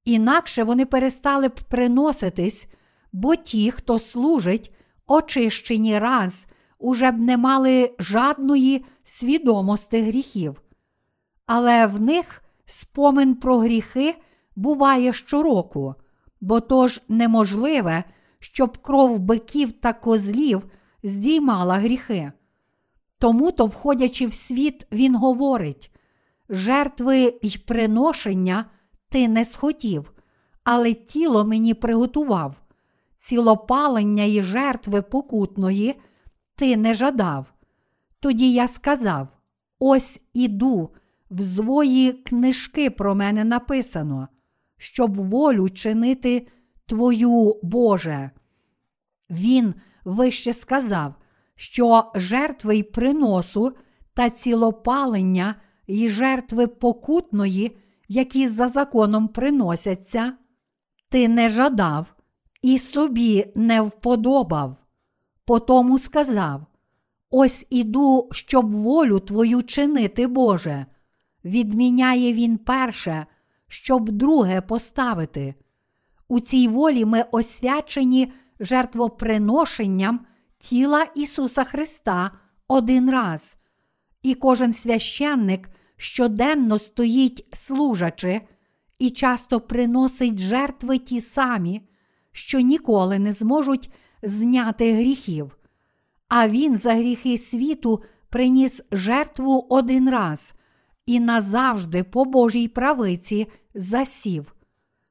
[0.04, 2.66] Інакше вони перестали б приноситись,
[3.12, 4.74] бо ті, хто служить,
[5.06, 6.46] очищені раз,
[6.78, 10.62] уже б не мали жадної свідомості гріхів.
[11.46, 14.14] Але в них спомин про гріхи
[14.56, 15.94] буває щороку,
[16.40, 18.04] бо то ж неможливе,
[18.38, 20.62] щоб кров биків та козлів
[21.02, 22.32] здіймала гріхи.
[23.18, 25.90] Тому то, входячи в світ, він говорить:
[26.48, 28.64] жертви й приношення
[29.08, 30.12] ти не схотів,
[30.64, 32.54] але тіло мені приготував,
[33.16, 36.00] цілопалення й жертви покутної
[36.56, 37.52] ти не жадав.
[38.20, 39.28] Тоді я сказав:
[39.78, 40.90] ось іду,
[41.30, 44.28] в свої книжки про мене написано,
[44.82, 46.46] щоб волю чинити
[46.86, 48.30] Твою Боже.
[49.30, 51.14] Він вище сказав,
[51.56, 53.72] що жертви й приносу
[54.14, 55.54] та цілопалення
[55.86, 57.76] й жертви покутної,
[58.08, 60.32] які за законом приносяться,
[61.08, 62.14] ти не жадав
[62.62, 64.76] і собі не вподобав.
[65.44, 66.66] Потому сказав:
[67.30, 70.86] Ось іду, щоб волю твою чинити, Боже.
[71.44, 73.26] Відміняє він перше,
[73.72, 75.54] щоб друге поставити.
[76.28, 80.26] У цій волі ми освячені жертвоприношенням
[80.58, 82.30] тіла Ісуса Христа
[82.68, 83.56] один раз,
[84.22, 88.40] і кожен священник щоденно стоїть служачи
[88.98, 91.88] і часто приносить жертви ті самі,
[92.32, 93.90] що ніколи не зможуть
[94.22, 95.58] зняти гріхів.
[96.28, 100.52] А Він за гріхи світу приніс жертву один раз
[101.06, 104.54] і назавжди по Божій правиці засів.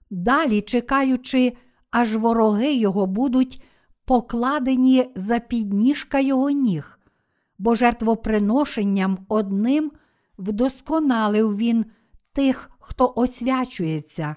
[0.10, 1.54] Далі, чекаючи,
[1.92, 3.64] аж вороги його будуть
[4.06, 7.00] покладені за підніжка його ніг,
[7.58, 9.92] бо жертвоприношенням одним
[10.38, 11.86] вдосконалив він
[12.34, 14.36] тих, хто освячується,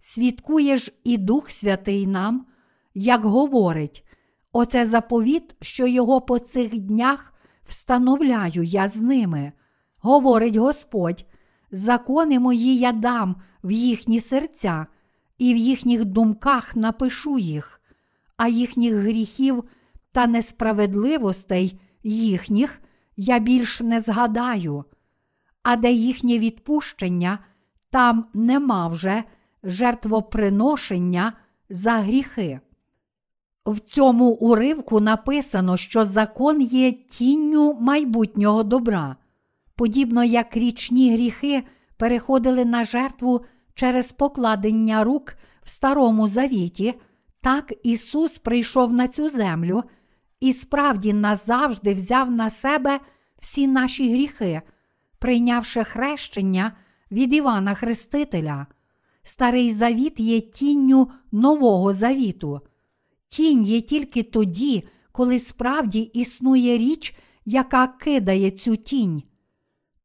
[0.00, 2.46] свідкує ж і Дух Святий нам,
[2.94, 4.06] як говорить,
[4.52, 7.34] оце заповіт, що його по цих днях
[7.66, 9.52] встановляю я з ними,
[9.98, 11.24] говорить Господь,
[11.70, 13.36] закони мої я дам
[13.66, 14.86] в їхні серця,
[15.38, 17.80] і в їхніх думках напишу їх,
[18.36, 19.64] а їхніх гріхів
[20.12, 22.80] та несправедливостей їхніх
[23.16, 24.84] я більш не згадаю,
[25.62, 27.38] а де їхнє відпущення,
[27.90, 29.24] там нема вже
[29.62, 31.32] жертвоприношення
[31.70, 32.60] за гріхи.
[33.66, 39.16] В цьому уривку написано, що закон є тінню майбутнього добра,
[39.74, 41.64] подібно як річні гріхи
[41.96, 43.44] переходили на жертву
[43.76, 46.94] через покладення рук в Старому Завіті,
[47.40, 49.82] так Ісус прийшов на цю землю
[50.40, 53.00] і справді назавжди взяв на себе
[53.38, 54.62] всі наші гріхи,
[55.18, 56.72] прийнявши хрещення
[57.10, 58.66] від Івана Хрестителя.
[59.22, 62.60] Старий Завіт є тінню Нового Завіту.
[63.28, 69.22] Тінь є тільки тоді, коли справді існує річ, яка кидає цю тінь.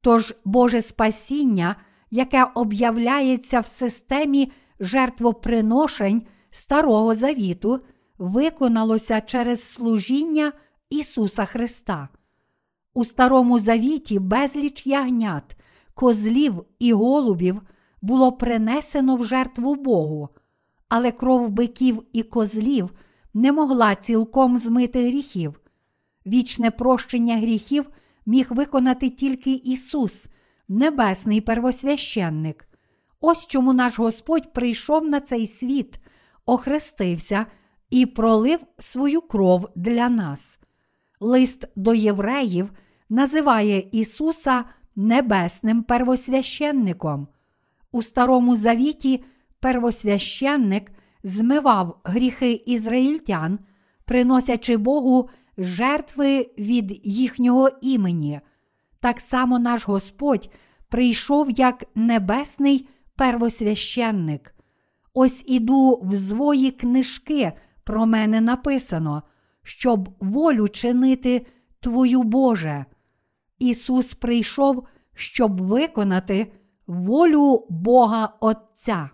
[0.01, 1.75] Тож Боже спасіння,
[2.11, 6.21] яке об'являється в системі жертвоприношень
[6.51, 7.79] Старого Завіту,
[8.17, 10.51] виконалося через служіння
[10.89, 12.09] Ісуса Христа.
[12.93, 15.57] У Старому Завіті безліч ягнят,
[15.93, 17.61] козлів і голубів
[18.01, 20.29] було принесено в жертву Богу,
[20.89, 22.93] але кров биків і козлів
[23.33, 25.59] не могла цілком змити гріхів.
[26.25, 27.89] Вічне прощення гріхів
[28.25, 30.27] міг виконати тільки Ісус,
[30.71, 32.67] небесний первосвященник.
[33.19, 35.99] Ось чому наш Господь прийшов на цей світ,
[36.45, 37.45] охрестився
[37.89, 40.59] і пролив свою кров для нас.
[41.19, 42.71] Лист до євреїв
[43.09, 44.65] називає Ісуса
[44.95, 47.27] небесним первосвященником.
[47.91, 49.23] У Старому Завіті
[49.59, 50.91] первосвященник
[51.23, 53.59] змивав гріхи ізраїльтян,
[54.05, 58.41] приносячи Богу жертви від їхнього імені.
[59.01, 60.49] Так само наш Господь
[60.89, 64.55] прийшов як небесний первосвященник.
[65.13, 67.53] Ось іду в свої книжки
[67.83, 69.23] про мене написано,
[69.63, 71.45] щоб волю чинити
[71.79, 72.85] Твою Боже.
[73.59, 76.51] Ісус прийшов, щоб виконати
[76.87, 79.09] волю Бога Отця.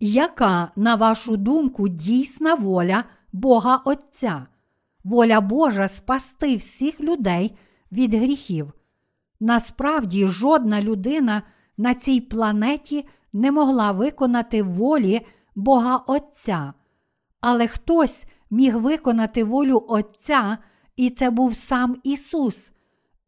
[0.00, 4.46] Яка, на вашу думку, дійсна воля Бога Отця?
[5.04, 7.56] Воля Божа спасти всіх людей
[7.92, 8.72] від гріхів.
[9.40, 11.42] Насправді, жодна людина
[11.76, 16.72] на цій планеті не могла виконати волі Бога Отця,
[17.40, 20.58] але хтось міг виконати волю Отця,
[20.96, 22.70] і це був сам Ісус.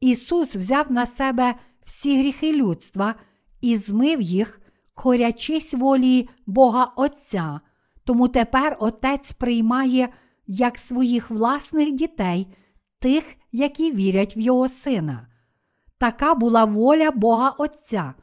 [0.01, 3.15] Ісус взяв на себе всі гріхи людства
[3.61, 4.61] і змив їх,
[4.95, 7.61] корячись волі Бога Отця.
[8.05, 10.09] Тому тепер Отець приймає
[10.47, 12.47] як своїх власних дітей,
[12.99, 15.32] тих, які вірять в Його Сина.
[16.03, 18.15] Така була воля Бога Отця.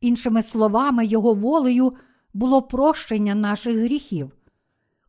[0.00, 1.92] Іншими словами, Його волею
[2.34, 4.30] було прощення наших гріхів.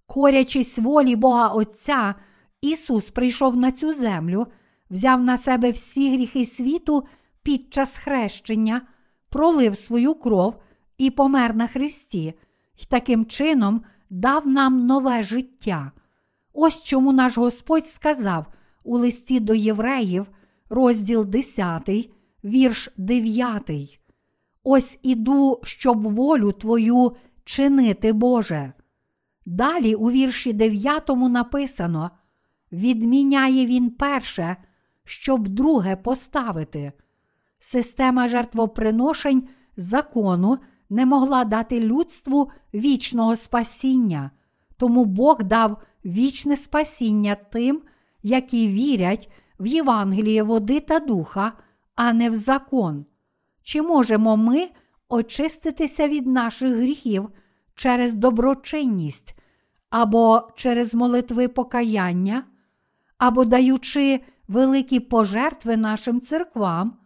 [0.06, 2.16] Корячись волі Бога Отця,
[2.62, 4.48] Ісус прийшов на цю землю,
[4.90, 7.04] взяв на себе всі гріхи світу
[7.44, 8.82] під час хрещення,
[9.30, 10.56] пролив свою кров
[10.98, 12.34] і помер на Христі,
[12.82, 15.92] і таким чином дав нам нове життя.
[16.54, 18.46] Ось чому наш Господь сказав
[18.84, 20.28] у листі до євреїв,
[20.70, 22.10] розділ 10,
[22.46, 24.00] вірш 9.
[24.64, 27.12] Ось іду, щоб волю Твою
[27.44, 28.74] чинити, Боже.
[29.46, 32.12] Далі у вірші 9 написано:
[32.72, 34.56] Відміняє він перше,
[35.04, 36.92] щоб друге поставити.
[37.60, 39.48] Система жертвоприношень
[39.78, 40.58] закону
[40.90, 44.32] не могла дати людству вічного спасіння,
[44.78, 47.82] тому Бог дав вічне спасіння тим,
[48.24, 51.54] які вірять в Євангеліє води та духа,
[51.96, 53.06] а не в закон.
[53.64, 54.70] Чи можемо ми
[55.10, 57.30] очиститися від наших гріхів
[57.76, 59.36] через доброчинність,
[59.90, 62.44] або через молитви покаяння,
[63.18, 66.98] або даючи великі пожертви нашим церквам?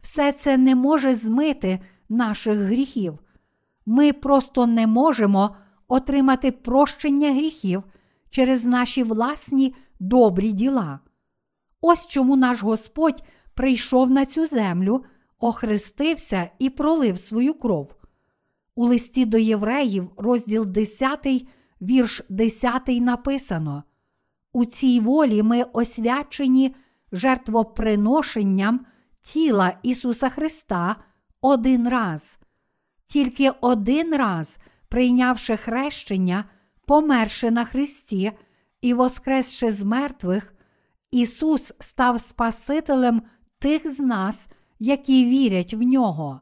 [0.00, 3.18] Все це не може змити наших гріхів.
[3.86, 5.56] Ми просто не можемо
[5.88, 7.82] отримати прощення гріхів
[8.30, 11.00] через наші власні добрі діла.
[11.80, 13.22] Ось чому наш Господь
[13.54, 15.04] прийшов на цю землю,
[15.38, 17.94] охрестився і пролив свою кров.
[18.74, 21.26] У листі до євреїв, розділ 10,
[21.82, 23.84] вірш 10 написано:
[24.52, 26.74] У цій волі ми освячені
[27.12, 28.86] жертвоприношенням
[29.20, 30.96] тіла Ісуса Христа
[31.40, 32.38] один раз.
[33.06, 34.58] Тільки один раз,
[34.88, 36.44] прийнявши хрещення,
[36.86, 38.32] померши на Христі
[38.80, 40.54] і воскресши з мертвих,
[41.10, 43.22] Ісус став Спасителем
[43.64, 44.46] тих з нас,
[44.78, 46.40] які вірять в нього.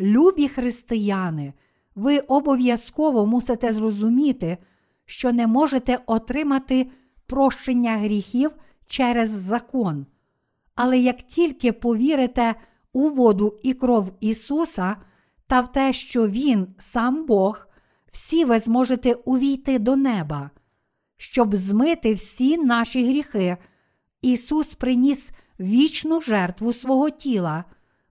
[0.00, 1.52] Любі християни,
[1.94, 4.58] ви обов'язково мусите зрозуміти,
[5.04, 6.90] що не можете отримати
[7.26, 8.50] прощення гріхів
[8.86, 10.06] через закон.
[10.74, 12.54] Але як тільки повірите
[12.92, 14.96] у воду і кров Ісуса
[15.46, 17.66] та в те, що Він, сам Бог,
[18.12, 20.50] всі ви зможете увійти до неба.
[21.16, 23.56] Щоб змити всі наші гріхи,
[24.22, 27.64] Ісус приніс вічну жертву свого тіла,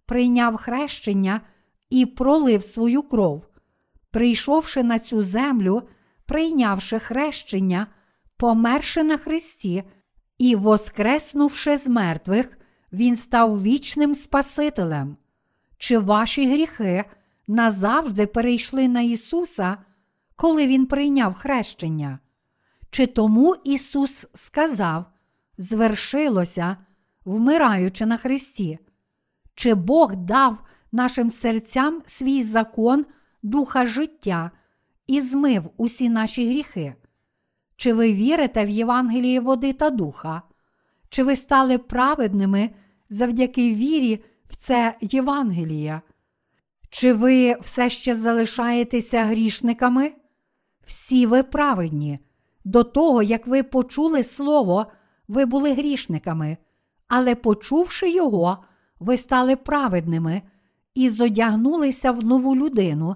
[0.05, 1.41] прийняв хрещення
[1.89, 3.45] і пролив свою кров.
[4.11, 5.83] Прийшовши на цю землю,
[6.25, 7.87] прийнявши хрещення,
[8.37, 9.83] померши на Христі
[10.37, 12.57] і воскреснувши з мертвих,
[12.93, 15.17] Він став вічним Спасителем.
[15.77, 17.03] Чи ваші гріхи
[17.47, 19.77] назавжди перейшли на Ісуса,
[20.35, 22.19] коли Він прийняв хрещення?
[22.89, 25.05] Чи тому Ісус сказав,
[25.57, 26.77] звершилося,
[27.25, 28.79] вмираючи на Христі?
[29.55, 33.05] Чи Бог дав нашим серцям свій закон
[33.43, 34.51] духа життя
[35.07, 36.95] і змив усі наші гріхи?
[37.75, 40.41] Чи ви вірите в Євангеліє води та духа?
[41.09, 42.69] Чи ви стали праведними
[43.09, 46.01] завдяки вірі в це Євангеліє?
[46.89, 50.13] Чи ви все ще залишаєтеся грішниками?
[50.85, 52.19] Всі ви праведні.
[52.65, 54.85] До того, як ви почули Слово,
[55.27, 56.57] ви були грішниками,
[57.15, 58.57] але почувши його,
[58.99, 60.41] ви стали праведними
[60.95, 63.15] і зодягнулися в нову людину,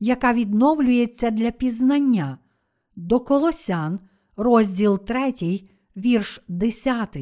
[0.00, 2.38] яка відновлюється для пізнання.
[2.96, 4.00] До Колосян,
[4.36, 5.34] розділ 3,
[5.96, 7.16] вірш 10.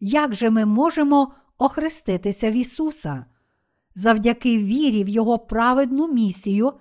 [0.00, 3.24] Як же ми можемо охреститися в Ісуса?
[3.94, 6.72] Завдяки вірі в Його праведну місію,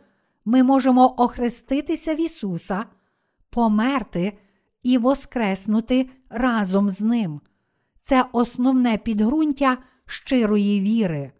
[0.45, 2.85] ми можемо охреститися в Ісуса,
[3.49, 4.37] померти
[4.83, 7.41] і воскреснути разом з Ним.
[8.09, 11.31] Це основне підґрунтя щирої віри.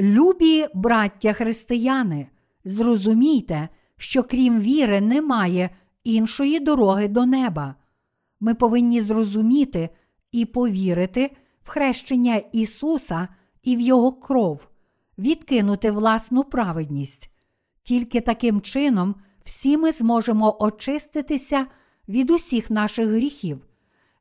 [0.00, 2.26] Любі браття християни,
[2.64, 5.70] зрозумійте, що крім віри немає
[6.04, 7.74] іншої дороги до неба.
[8.40, 9.88] Ми повинні зрозуміти
[10.32, 13.28] і повірити в хрещення Ісуса
[13.62, 14.68] і в Його кров,
[15.18, 17.30] відкинути власну праведність.
[17.82, 19.14] Тільки таким чином
[19.44, 21.66] всі ми зможемо очиститися
[22.08, 23.60] від усіх наших гріхів.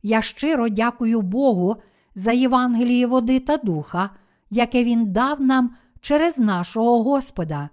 [0.04, 1.76] Я щиро дякую Богу
[2.16, 4.10] за Євангеліє води та духа,
[4.50, 7.70] яке Він дав нам через нашого Господа.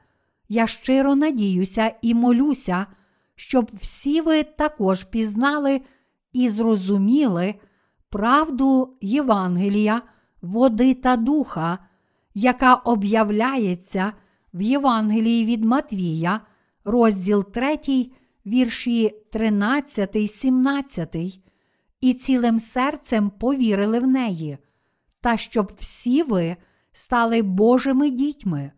[0.49, 2.87] Я щиро надіюся і молюся,
[3.37, 5.81] щоб всі ви також пізнали
[6.33, 7.55] і зрозуміли
[8.11, 10.03] правду Євангелія,
[10.43, 11.79] води та духа,
[12.35, 14.13] яка об'являється
[14.55, 16.41] в Євангелії від Матвія,
[16.85, 17.79] розділ 3,
[18.47, 21.41] вірші 13, 17,
[22.01, 24.59] і цілим серцем повірили в неї,
[25.21, 26.57] та щоб всі ви
[26.93, 28.73] стали Божими дітьми.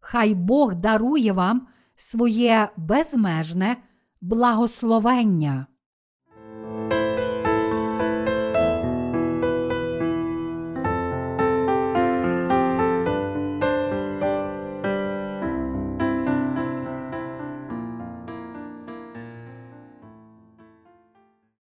[0.00, 1.66] Хай Бог дарує вам
[1.96, 3.76] своє безмежне,
[4.20, 5.66] благословення.